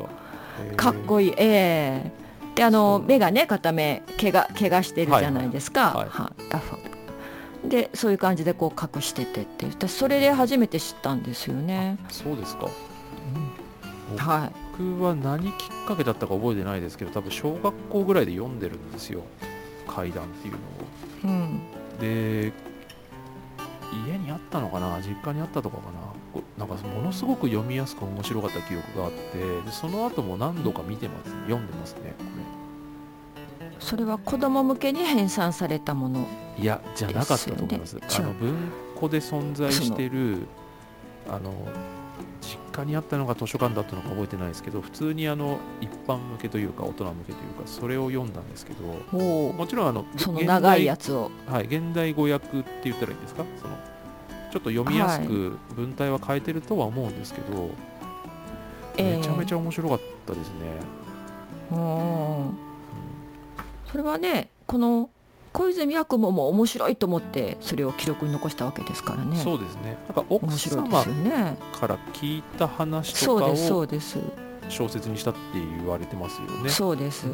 [0.75, 1.33] かっいこいい。
[1.37, 2.11] ええ。
[2.55, 6.31] であの目がね片目怪我怪我してるじゃないですか、はいは
[7.63, 12.67] いでそういう感じでこう隠しててって私それで初めて知ったんですよね、そうですか。
[14.17, 19.21] は僕は何きっかけだったか覚えてないですけど多分小学校ぐらいで読んでるんですよ。
[19.87, 20.55] 怪談っていう
[21.25, 21.33] のを。
[21.33, 21.61] い、うん、
[21.99, 22.51] で
[24.09, 24.99] 家にあったのかな？
[25.01, 26.12] 実家にあったとかかな？
[26.57, 32.25] なんかものすごく読みやすく面白かった記憶があってでその後も何度か見てます読んでますねこ
[33.79, 36.25] それは子供向けに編纂されたもの
[36.57, 37.97] れいやじゃなかったと思います。
[38.01, 38.55] あの文
[38.95, 40.47] 庫で存在してる
[41.27, 41.51] あの
[42.41, 51.31] 実家にあったのが図書館だったのか覚えてないですけど普通にあの一般向けというか大人向けというかそれを読んだんですけどもちろんあのその長いやつを。
[51.47, 53.43] はい、現代語訳って言ったらいいんですか？
[53.61, 53.77] その
[54.53, 57.71] ちょっと読みやすく文体は変えてるとは思うんですけど、
[58.97, 59.17] ええ。
[59.17, 60.53] めちゃめちゃ面白かったですね、
[61.71, 62.57] うんうん。
[63.91, 65.09] それはねこの
[65.53, 69.37] 小泉八雲も面白いと思ってそれを記録に残したわけですからね。
[69.37, 69.97] そうですね。
[70.07, 71.57] なんか奥面白いで様すよね。
[71.79, 76.69] から聞いた話とかを小説にしたって言われてますよね。
[76.69, 77.25] そうです。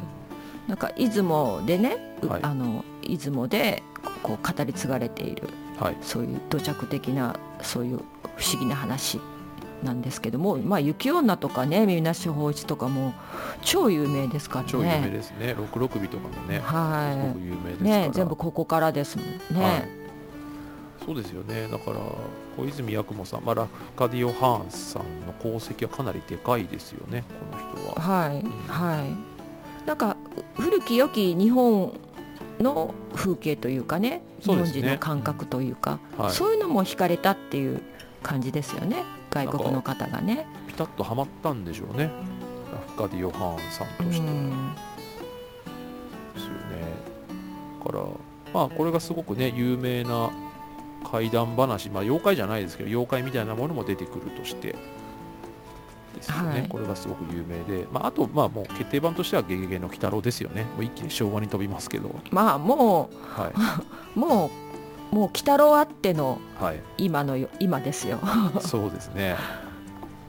[0.70, 2.44] なんか出雲でね、うはい。
[2.44, 3.84] あの出雲で
[4.24, 5.98] こう語り継がれているはい。
[6.02, 8.00] そういう土着的なそういう
[8.36, 9.20] 不思議な話
[9.84, 13.14] なんですけども、まあ、雪女とかね水無し法一とかも
[13.62, 14.70] 超有名ですからね。
[14.70, 15.56] 超有名ですね。
[15.58, 17.98] 六六尾とかもねすごはく有名ですいから。
[18.08, 19.90] ね全部ここからですもんね、はい。
[21.06, 21.68] そうですよね。
[21.72, 22.00] だから
[22.58, 28.06] 小泉八雲さん、まあ、ラフカディオ・ハーンさんの功績はかなりでかいですよねこの人は。
[28.06, 29.30] はい、はい。
[29.88, 30.18] なんか
[30.56, 31.94] 古き良き日本
[32.60, 37.82] の風景というかね日本人の感覚というかはい、そういうのも惹かれたっていう
[38.22, 40.48] 感じですよね外国の方がね。
[40.68, 42.12] ピタッとはまったんでしょうね
[42.72, 44.28] ラフカディオ・ハーンさんうとして。
[44.28, 47.10] んですよね。
[47.80, 48.04] だから、
[48.54, 50.32] まあ、これがすごくね、有名な
[51.12, 54.76] 怪談話、まあ、妖怪じゃないですけど、妖怪みたいなものも出てくるとして、
[56.16, 60.64] ですよね、はいこれがすごく有名で、まあ、あと、まあ、もう決定版としては、ゲゲゲの鬼太郎ですよね。
[60.64, 63.52] もう一気に昭和に飛びますけど、まあもは
[64.16, 64.52] うも
[65.12, 66.64] う もう鬼太郎あってのい。
[66.64, 66.80] はい。
[66.98, 68.20] 今のよ今ですよ。
[68.62, 69.36] そうですね。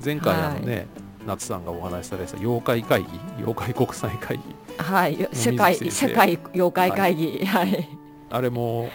[0.02, 0.86] 前回、あのね、
[1.26, 4.42] 夏さんがお話しされてた妖怪会議、妖怪国際会議、
[4.78, 7.88] はい世界世界妖怪会議はい
[8.30, 8.88] あれも、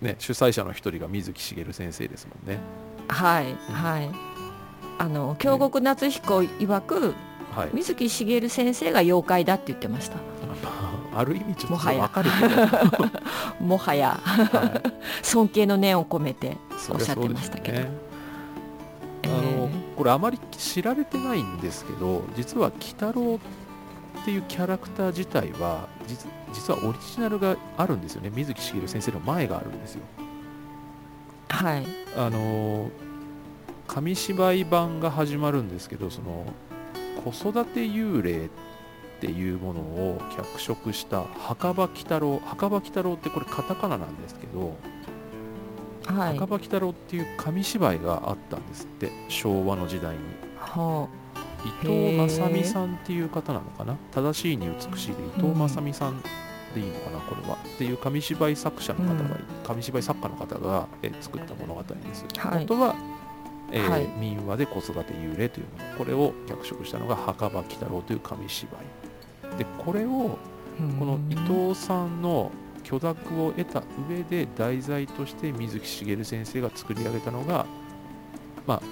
[0.00, 2.60] ね、主催者の一人が水木しげる先生ですもんね。
[3.08, 4.10] はいはい。
[4.98, 7.14] あの京極夏彦曰く
[7.54, 7.70] はい。
[7.72, 10.16] 水木しげる先生が妖怪だって言ってました。
[11.16, 13.10] ある意味ちょっともはやわかるけど、は
[13.60, 14.20] もはや
[15.22, 17.78] い、尊敬の念を込めてそおっしゃってましたけど。
[17.78, 17.88] ね。
[19.22, 23.38] えあのーこれあまり知られてないんですけど実は鬼太郎
[24.20, 30.02] っていうキャラクター自体は実実はオリジナルがあるんですよね水木しげる先生の前があるんですよ
[31.48, 32.90] はいあの
[33.86, 36.46] 紙芝居版が始まるんですけどその
[37.24, 38.48] 子育て幽霊っ
[39.20, 44.76] ていうものを脚色した墓場鬼太郎墓場鬼太郎ってこれカタカナなんですけど
[46.06, 46.34] はい。
[46.34, 50.20] 墓場鬼太郎っていう紙芝居があったんですって昭和の時代に。
[50.58, 51.08] は
[51.64, 53.96] 伊藤正美さんっていう方なのかな？
[54.12, 56.20] 正しいに美しいで伊藤正美さん
[56.74, 57.56] でいいのかなこれは。
[57.56, 62.60] っていう紙芝居作者の方がいて、紙芝居作家の方が、えー作った物語です、はい。
[62.60, 62.94] 元は、
[63.72, 64.06] えーはい。
[64.18, 65.98] 民話で子育て幽霊というもの。
[65.98, 68.70] これを脚色したのが墓場鬼太郎という紙芝
[69.52, 69.58] 居。
[69.58, 70.38] でこれを
[70.78, 72.50] あこの伊藤さんの
[72.82, 77.64] 許諾を得た上で題材として水木しげる先生が作り上げたのが、
[78.66, 78.82] まあ、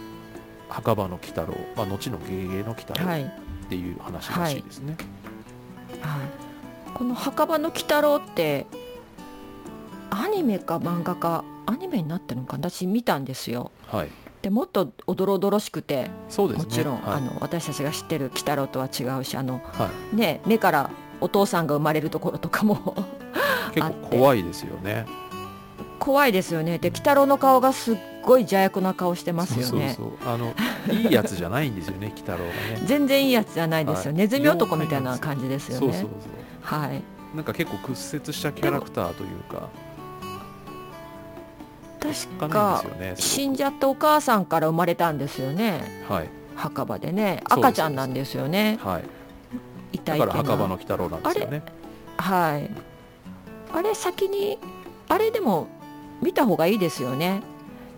[0.68, 3.24] 墓場の鬼太郎、まあ、後のゲゲゲの鬼太郎はい。
[3.24, 3.28] っ
[3.68, 4.96] ていう話らしいですね。
[6.00, 8.66] はい、この墓場の鬼太郎って
[10.10, 12.68] アニメか漫画かアニメになってるのかな？
[12.68, 13.70] 私見たんですよ。
[13.88, 14.10] はい、
[14.42, 16.64] でもっとおどろおどろしくてそうですね。
[16.64, 17.14] もちろん、はい。
[17.14, 22.96] あの私たちが知ってる鬼太郎とは違うしあのはい、ね目からお父さんが生まれるところとかも
[23.72, 25.06] 結構怖いですよね。
[26.00, 26.78] 怖いですよね。
[26.78, 29.94] で鬼太郎の顔がすっごい邪悪な顔してますよね。
[29.96, 30.34] そうそうそう。
[30.34, 30.52] あの
[30.92, 32.50] いいやつじゃないんですよね、鬼太郎がね。
[32.84, 34.18] 全然いいやつじゃないですよ、はい。
[34.18, 36.06] ネズミ男みたいな感じですよね。
[36.60, 37.02] はい。
[37.36, 39.68] なんか結構屈折したキャラクターというか、
[42.02, 42.84] 確か。
[42.98, 43.14] ね。
[43.16, 46.04] す死んじゃったお母さんから生まれたんですよね。
[46.08, 47.42] はい、墓場でね。
[47.44, 48.78] 赤ちゃんなんですよね。
[48.82, 49.04] はい。
[49.92, 51.62] 痛いだから墓場の鬼太郎なんですよね。
[52.16, 52.70] はい。
[53.74, 54.58] あれ先に
[55.08, 55.68] あれでも
[56.22, 57.42] 見た方がいいですよね。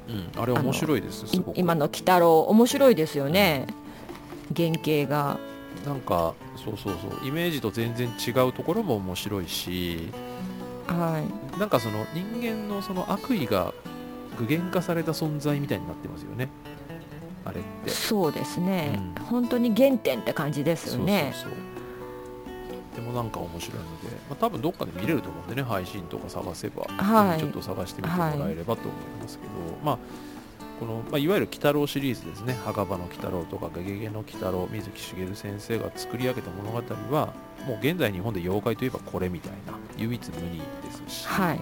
[0.09, 1.27] うん、あれ面白いです。
[1.27, 1.43] す。
[1.55, 2.41] 今の鬼太郎。
[2.41, 3.67] 面白いですよね。
[4.55, 5.39] 原型が。
[5.87, 7.27] なんかそうそうそう。
[7.27, 10.11] イメージと全然違うところも面白いし。
[10.87, 11.23] は
[11.57, 11.59] い。
[11.59, 13.73] なんかその人間のその悪意が
[14.39, 16.49] 具現化された存在みたいになってますよね。
[17.45, 17.91] あれって。
[17.91, 19.25] そうですね、うん。
[19.25, 21.33] 本当に原点って感じですよね。
[21.35, 21.75] そうそうそう。
[22.97, 27.41] でもなんか面白いので、まあ、多分どっかで見れると思うんでね配信とか探せば、はい。
[27.41, 29.51] ちょっと探してみてもらえればと思いますけど、
[29.85, 29.99] まあ
[30.81, 32.57] この、まあ、いわゆる鬼太郎シリーズですね。
[32.65, 36.83] 墓場の鬼太郎とかゲゲゲの鬼太郎水木しげる先生が作り上げた物語
[37.15, 37.33] は
[37.67, 40.65] もう現在日本で妖怪といえばこれみたいな唯一無二で
[41.09, 41.61] すし、はい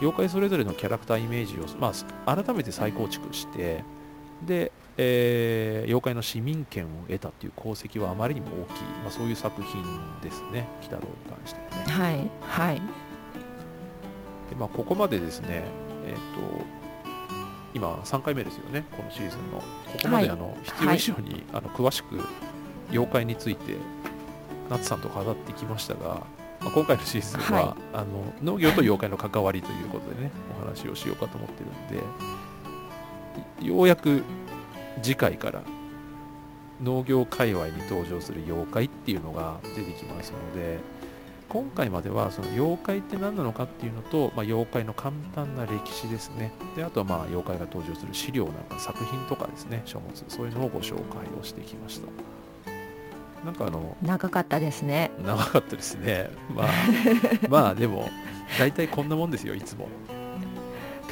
[0.00, 1.92] 妖怪それぞれのキャラクターイメージを、ま
[2.26, 3.84] あ、改めて再構築して
[4.44, 9.82] で、えー妖怪の市民権を得たっていう功績はあまりにも大きい、まあ、そういう作品
[10.22, 11.92] ですね鬼太郎に関してはね。
[11.92, 12.82] はいはい。
[14.50, 15.64] で、まあ、ここまでですね
[16.06, 16.20] えっ、と
[17.74, 19.58] 今3回目ですよねこのシーズンの。
[19.58, 19.64] こ
[20.02, 22.20] こまではいあの、必要以上に、あの詳しく
[22.90, 23.76] 妖怪について
[24.70, 26.22] 夏さんと語ってきましたが、
[26.60, 27.74] まあ、今回のシーズンは、はい。
[27.94, 28.06] あの
[28.42, 34.22] 農業と妖怪の関わりということでね お話をしようかと思ってるんでようやく
[35.02, 35.62] 次回から
[36.82, 40.78] 農業界隈に登場する妖怪っていうのが出てきますので
[41.48, 46.52] 今回まではその妖怪って何なのかっていうのと、まあ、妖怪の簡単な歴史ですね。
[46.74, 52.08] であとはまあ妖怪が登場する資料なんか作品とかですね書物そういうのをご紹介をしてきました
[53.46, 55.12] なんかあの長かったですね。
[55.24, 56.30] 長かったですね。
[56.52, 56.66] まあ
[57.48, 58.10] まあでも
[58.58, 59.88] 大体こんなもんですよいつも。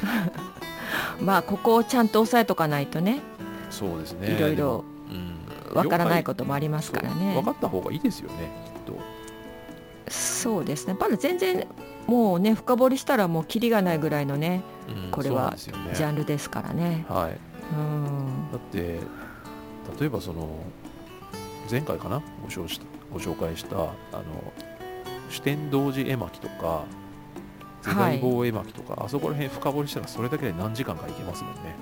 [1.21, 3.21] まあここをちゃんと押さえとかないとね。
[3.69, 4.35] そうですね。
[4.35, 5.77] いろいろうん。
[5.77, 7.35] わからないとこともありますからね。
[7.35, 8.99] 分かった方がいいですよねきっと。
[10.09, 10.97] そうですね。
[10.99, 11.65] まだ全然
[12.05, 17.05] もうね深掘りしたらもうキリがないぐらいのねうんこれはジャンルですからね。
[17.07, 17.37] はい。
[17.73, 18.51] うん。
[18.51, 18.99] だって
[19.99, 20.49] 例えばその
[21.69, 22.21] 前回かな？
[22.43, 23.93] ご紹したご紹介したあの
[25.29, 26.85] 主典同時絵巻とか
[27.81, 31.75] 世代棒絵巻とか、あそこら辺深掘りしたらそれだけで何時間かいけますもんね。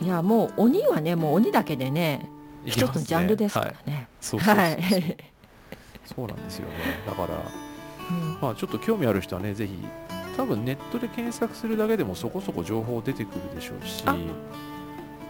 [0.00, 2.28] いやもう鬼はねもう鬼だけでね
[2.64, 4.08] 一つのジャンルですからはい、ね
[4.38, 5.16] はい。
[6.04, 6.74] そうなんですよね。
[7.06, 7.28] だから
[8.10, 8.38] うん。
[8.40, 9.72] まあちょっと興味ある人はねぜひ
[10.36, 14.02] 多分ネットで検索するだけでもそこそこ情報出てくるでしょうし。
[14.06, 14.16] あ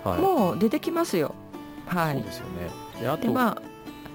[0.09, 0.21] はい。
[0.21, 1.35] もう出てきますよ。
[1.87, 2.15] はい。
[2.15, 2.71] そうですよね
[3.03, 3.63] であと、でまあ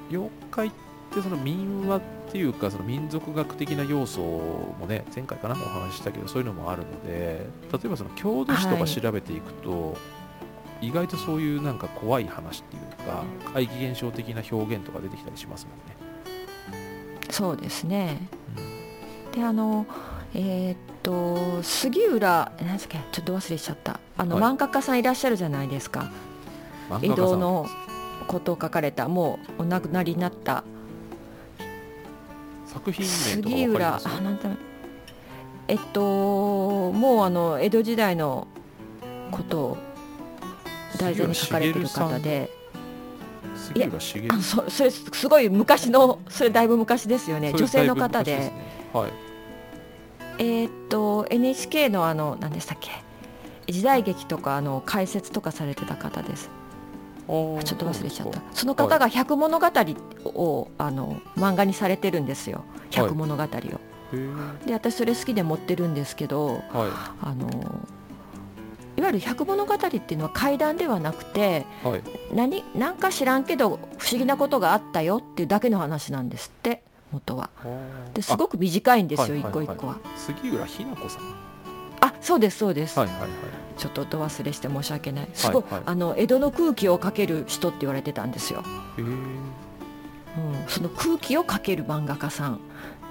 [0.09, 0.71] 妖怪っ
[1.13, 9.97] てその民話っていうかその民族学的な要素もね前回かなお話ししたけどそういうのもあるので例えばその郷土史とかはい調べていくと、
[10.81, 13.23] 意外とそういうなんか怖い話っていうか
[13.53, 15.97] 怪奇現象的な表現とか出てきたりしますもんね。
[17.29, 18.27] そうですね。
[18.57, 18.61] う
[19.29, 19.31] ん。
[19.31, 19.85] であの
[20.33, 23.99] えーっと杉浦何ですかちょっと忘れしちゃった。
[24.17, 24.53] あの、はい。
[24.53, 26.11] 漫画家さんいらっしゃるじゃないですか。
[26.89, 27.15] 江漫画家さん。
[27.15, 27.65] 戸の
[28.27, 30.63] ことを書かれたもうお亡くなりになった。
[32.65, 34.17] 作品杉浦わかります？
[34.17, 34.49] あなんだ
[35.67, 38.47] えっともうあの江戸時代の
[39.31, 39.77] ことを
[40.99, 42.51] 題材に書かれてる方で。
[43.55, 44.27] 杉浦茂。
[44.29, 47.53] あそそれすごい昔のそれだいぶ昔ですよね。
[47.53, 48.37] 女性の方で。
[48.37, 48.51] ね
[48.93, 49.11] はい。
[50.39, 52.91] えーっと NHK のあの何でしたっけ。
[53.69, 56.49] 時代劇とかあの解説とかされてた方です
[57.27, 58.41] ちょっと忘れちゃった。
[58.53, 59.67] その方が「百物語」
[60.25, 63.47] をあの漫画にされてるんですよ「百物語」を。
[63.47, 64.65] へー。
[64.65, 66.61] で私それ好きで持ってるんですけどはい。
[67.21, 67.49] あの
[68.97, 72.01] いわゆる「百物語」っていうのは怪談ではなくてはい。
[72.33, 77.49] 何何か知らんけど不思議なことがあったよっていうだけの話なんですって元は。
[78.13, 79.67] ですごく短いんですよ一はいはいはい。
[79.67, 79.97] 個一個は。
[80.15, 81.23] 杉浦日奈子さん。
[81.99, 83.29] あそうですそうです、はいはいはい
[83.77, 85.29] ちょっと音忘れして申し訳ない。
[85.33, 85.73] すごい、はい。
[85.73, 88.63] はいあの江戸の空気をかける人って言われてたんですよ、
[88.97, 89.43] うん、
[90.67, 92.59] その空気をかける漫画家さん。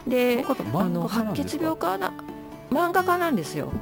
[0.07, 2.13] であの白血病かな
[2.71, 3.73] 漫画家なんですよ。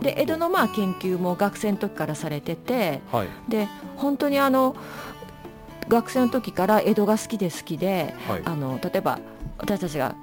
[0.00, 3.28] で江戸のまあ研究も学生の時からされててはい。
[3.48, 4.76] で本当にあの
[5.88, 8.42] 学生の時から江戸が好きで好きではい。
[8.44, 9.18] あの例えば
[9.58, 10.14] 私たちが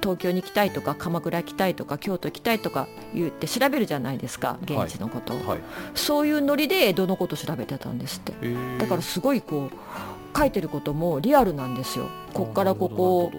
[0.00, 5.60] 東京に行きたいとか鎌倉行きたいとか京都行きたいとか言って調べるじゃないですか現地のことを、はい。
[5.94, 8.32] そういうノリで江戸のこと調べてたんですって。
[8.78, 12.06] だからすごいこう書いてることもリアルなんですよ。
[12.32, 13.32] こっからここ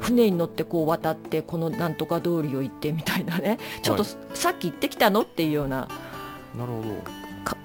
[0.00, 3.58] 船に乗ってこう渡ってこのなんとか通りを行ってみたいなね。
[3.82, 5.88] ちょっとはさっき行ってきたのっていうような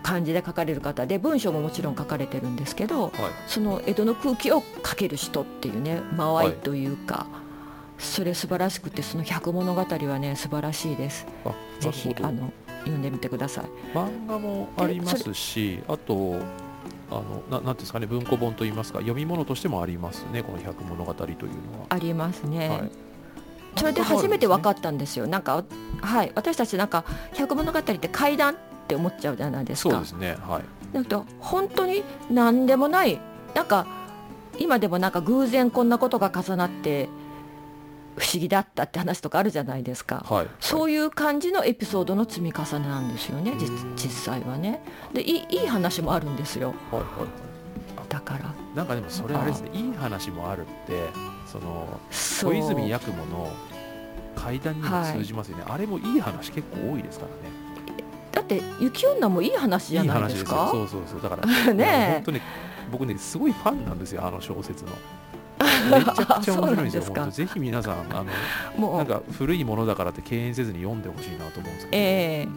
[0.01, 3.11] 感じで書かれる方で文章ももちろん書かれてるんですけどはい。
[3.47, 7.27] その江戸の空気を書ける人っていうね間合いというか、
[7.97, 11.25] それ素晴らしくてその百物語はね素晴らしいです。
[11.45, 13.65] あぜひあの読んでみてください。
[13.93, 16.39] 漫画もありますしあと
[17.09, 21.45] あのななんていうんですかね文庫本といいますか読み物としてもありますねこの百物語というの
[21.81, 21.85] は。
[21.89, 22.91] ありますね、はい。
[23.77, 25.27] それで初めて分かっったんですよ。
[25.27, 25.63] なんか
[26.01, 29.91] はい私たちなんか百物語って怪談って思っちゃうじゃないですか。
[29.91, 30.63] そうですねはい。
[30.93, 33.19] だけど本当に何でもない。
[33.55, 33.85] なんか
[34.57, 37.09] 今でもなんか偶然こんなことが重なって
[38.15, 40.47] 不思議だったって話とかあるじゃないですか、はい。
[40.59, 43.53] そういう感じのエピソードの積み重ねなんですよね
[43.95, 44.83] 実際はね。
[45.13, 46.73] でいいいい話もあるんですよ。
[46.91, 48.09] はいはい。
[48.09, 48.53] だから。
[48.75, 51.09] なんかでもそれあれですねいい話もあるって
[51.45, 53.51] その小泉八雲の
[54.35, 57.63] 怪談にも通じますよね、あれもいい話結構多いですからね。
[58.31, 61.21] だって雪女もいい話じゃいいない話ですかそうそうそう。
[61.21, 62.41] だから ね本当ね
[62.91, 64.91] 僕ねすごいファンなんですよあの小説の
[65.59, 67.27] めちゃくちゃ面白いんですよ。
[67.31, 68.25] ぜひ皆さんあの
[68.77, 68.97] もう。
[68.97, 72.47] なんか古いものだからって敬遠せずに読んでほしいなと思うんですけど、え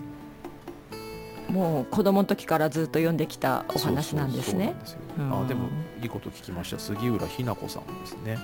[1.48, 4.74] もう子供の時からずっと読んできたお話なんですね。
[5.18, 5.68] あでも
[6.02, 6.78] いいこと聞きました。
[6.78, 8.38] 杉浦日奈子さんですね。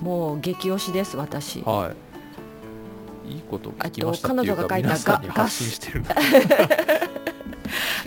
[0.00, 1.60] もう激推しです私。
[1.62, 1.92] は
[3.26, 3.32] い。
[3.32, 6.04] いいこと聞きました彼女が書いたが発信してる。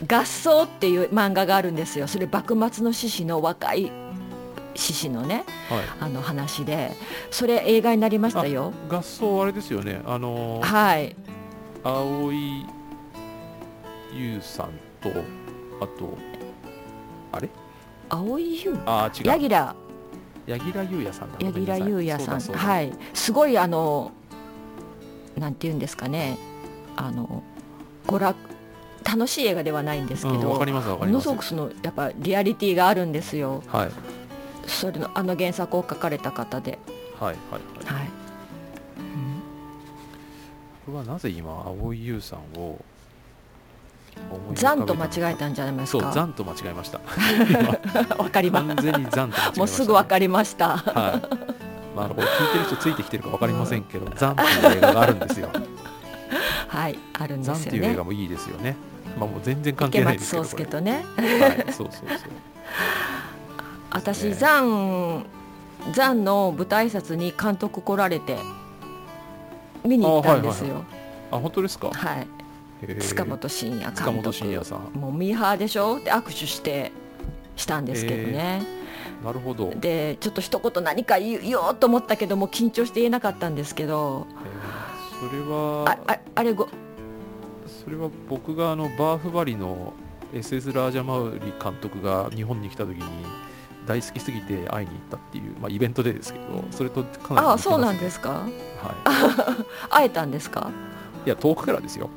[0.06, 2.08] 合奏っていう漫画があるんですよ。
[2.08, 3.91] それ幕末の志士の若い
[4.76, 5.80] 志士のねはい。
[5.99, 6.91] あの話で
[7.32, 8.74] それ映画になりましたよ。
[8.89, 10.01] 合奏あれですよね。
[10.05, 11.15] あのーはい。
[11.84, 12.65] 青井
[14.13, 14.69] 優さん
[15.01, 15.09] と
[15.82, 16.17] あと
[17.32, 17.49] あれ？
[18.09, 18.80] 青井優？
[18.86, 19.28] あー違う。
[19.28, 19.76] 柳楽。
[20.45, 21.38] 柳楽優弥さんだ。
[21.39, 22.39] 柳楽優弥さん。
[22.39, 22.93] はい。
[23.13, 24.11] すごいあの
[25.38, 26.38] なんて言うんですかね。
[26.95, 27.43] あの
[28.07, 28.38] 娯楽
[29.03, 31.28] 楽しい映画ではないんですけど、うんわかりますわかります。
[31.28, 33.63] ものすごくそのやっぱリアリティがあるんですよ。
[33.67, 33.91] はい
[34.68, 36.80] それのあの原作を書かれた方で、
[37.20, 37.99] はいはいはい。
[37.99, 38.09] はい。
[40.86, 42.84] 僕はなぜ今蒼井優さんを
[44.30, 46.03] 思い浮かべた残と間違えたんじゃないですか？
[46.03, 46.99] そう残と間違えました。
[48.22, 49.57] わかりま完全に残と間違えました。
[49.59, 50.78] もうすぐわかりました。
[50.78, 51.95] はい。
[51.95, 55.49] まあ、これ聞いてる人ついてきてるか分かりませんけど「残」っていう映画があるんですよ。
[56.68, 57.78] はいあるん残ですよね。
[57.78, 58.76] っていう映画もいいですよね。
[59.18, 60.43] まあもう全然関池係ないですけど。
[60.43, 61.05] 松壮亮とね。
[61.18, 62.20] はい、そうそうそう。
[63.94, 65.26] 私ね残
[65.94, 68.38] 残の舞台挨拶に監督来られて
[69.86, 70.84] 見に行ったんですよ。
[71.32, 71.91] あ、本当ですか？
[71.91, 72.28] はい。
[73.00, 73.98] 塚本慎也監督。
[73.98, 74.80] 塚本慎也さん。
[75.00, 75.98] もうミーハーでしょ？
[75.98, 76.91] って握手して
[77.56, 78.64] したんですけどね、
[79.24, 79.72] なるほど。
[79.72, 84.26] へでちょっと一言何か言おうと思ったけども緊張して言えなかったんですけど。
[85.22, 86.68] ーそれあはああれご
[87.68, 89.94] それは僕があのバーフバリの
[90.34, 93.04] SS ラージャマウリ監督が日本に来た時に
[93.86, 98.29] 大好きすぎて会いに行ったっていう、まあ、イベントでですけどそれとかなり似てますあそうなんですか？
[98.31, 98.45] は
[99.89, 100.69] 会えたんですか？
[101.25, 102.09] い、いや遠くからですよ。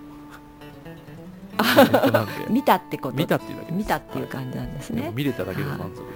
[2.50, 3.16] 見たってこと？
[3.16, 5.02] 見たっていうだけ見たっていう感じなんですね。
[5.02, 6.06] でも見れただけで満足です、はい。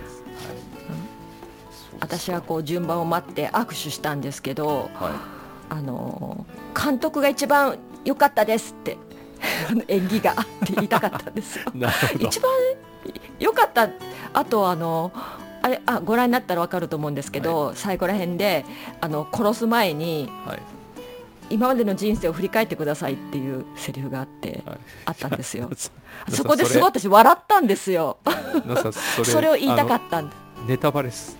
[2.00, 5.12] 私はこう順番を待って握手したんですけどうは
[5.70, 6.46] あの
[6.78, 8.98] 監督が一番良かったですって
[9.88, 10.34] 演技がっ
[10.66, 11.64] て言いたかったんですよ。
[12.18, 12.50] 一番
[13.38, 13.88] 良かった
[14.34, 15.10] あとあの
[15.62, 18.64] あれあご覧になったら分かると思うんですけど、最後ら辺で
[19.00, 20.58] あの殺す前にはい。
[21.50, 24.78] 今までの人生を振り返ってくださいっていうセリフがあって、はい。
[25.06, 25.68] あったんですよ。
[25.76, 25.90] そ
[26.36, 28.18] そこですごい私笑ったんですよ。
[29.24, 30.32] それを言いたかあったん
[30.68, 31.36] ネタバレです。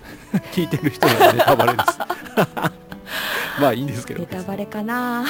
[0.51, 2.80] 聞いてる人にはネタバレです
[3.59, 4.19] まあいいんですけど。
[4.21, 5.25] ネタバレかな。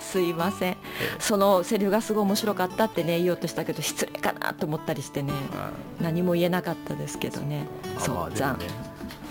[0.00, 0.72] すいません。
[0.72, 0.76] え
[1.18, 5.32] そのセリフがすごい面白かったってね言おうとしたけど失礼かなと思ったりしてね。
[5.54, 5.70] あ。
[6.00, 7.66] 何も言えなかったですけどね。
[7.98, 8.66] そう残ね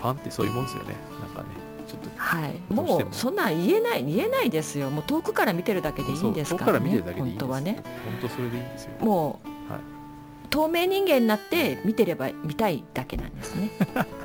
[0.01, 0.95] ファンってそういうもんですよね。
[1.19, 1.47] なんかね
[1.87, 4.89] ちょっとはい、ももうそんなん言えない言えないですよ。
[4.89, 7.03] もう遠くから見てるだけでいいんですからね。
[7.17, 7.83] 本当はね。
[8.05, 8.91] 本当それでいいんですよ。
[8.99, 9.39] も
[9.69, 9.81] う、はい。
[10.53, 13.71] 透明人間になって見てれば見たいだけなんですね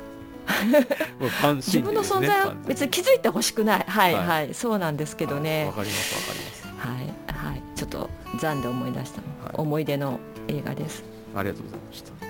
[1.19, 3.85] もうファン自心ね分の存在は別に気づいてほしくない。
[3.87, 4.27] はいはい。
[4.27, 6.67] はい、そうなんですけどはいねわかりますわかります。
[6.77, 7.63] はいはい。
[7.75, 9.53] ちょっと残で思い出したの、はい。
[9.55, 11.03] 思い出の映画です。
[11.35, 12.29] ありがとうございました。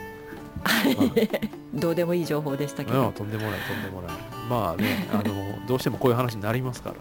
[1.73, 4.17] どうでもいい情報でしたけまあ、どとんでもないとんでもない。
[4.49, 6.95] まあね あのどうしてもこういう話になりますから。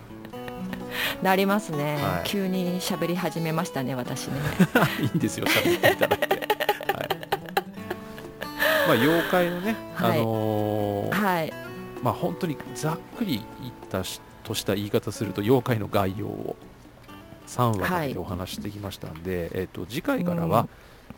[1.22, 2.29] なりますね、はい。
[2.29, 4.41] 急に喋り始めましたね私ね。
[5.01, 7.09] いいんですよ喋っていただいて、はい、
[8.87, 10.20] まあ妖怪のね、はい。
[10.20, 10.78] あのー
[11.11, 11.53] はい。
[12.03, 16.57] まあ本当にざっくり言ったしとした言い方すると妖怪の概要を
[17.46, 20.68] 3話かけてお話ししてきましたんで、えっと次回からは、うん。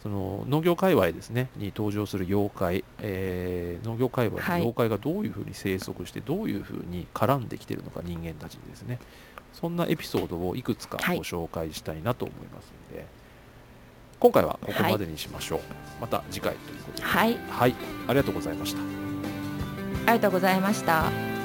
[0.02, 4.60] その農業界隈ですねに登場する妖怪、えー農業界隈のはい。
[4.60, 8.98] 妖怪がどういうふうに生息してどういうふうに絡んできてるのか人間たちにですね。
[9.52, 11.18] そんなエピソードをいくつかはい。
[11.18, 13.04] ご紹介したいなと思いますので、
[14.20, 15.60] 今回はここまでにしましょう、
[16.00, 17.04] また次回ということで。
[17.04, 17.36] はい。
[17.50, 17.74] はい。
[18.06, 19.39] ありがとうございました
[20.06, 21.39] ありがとうございました。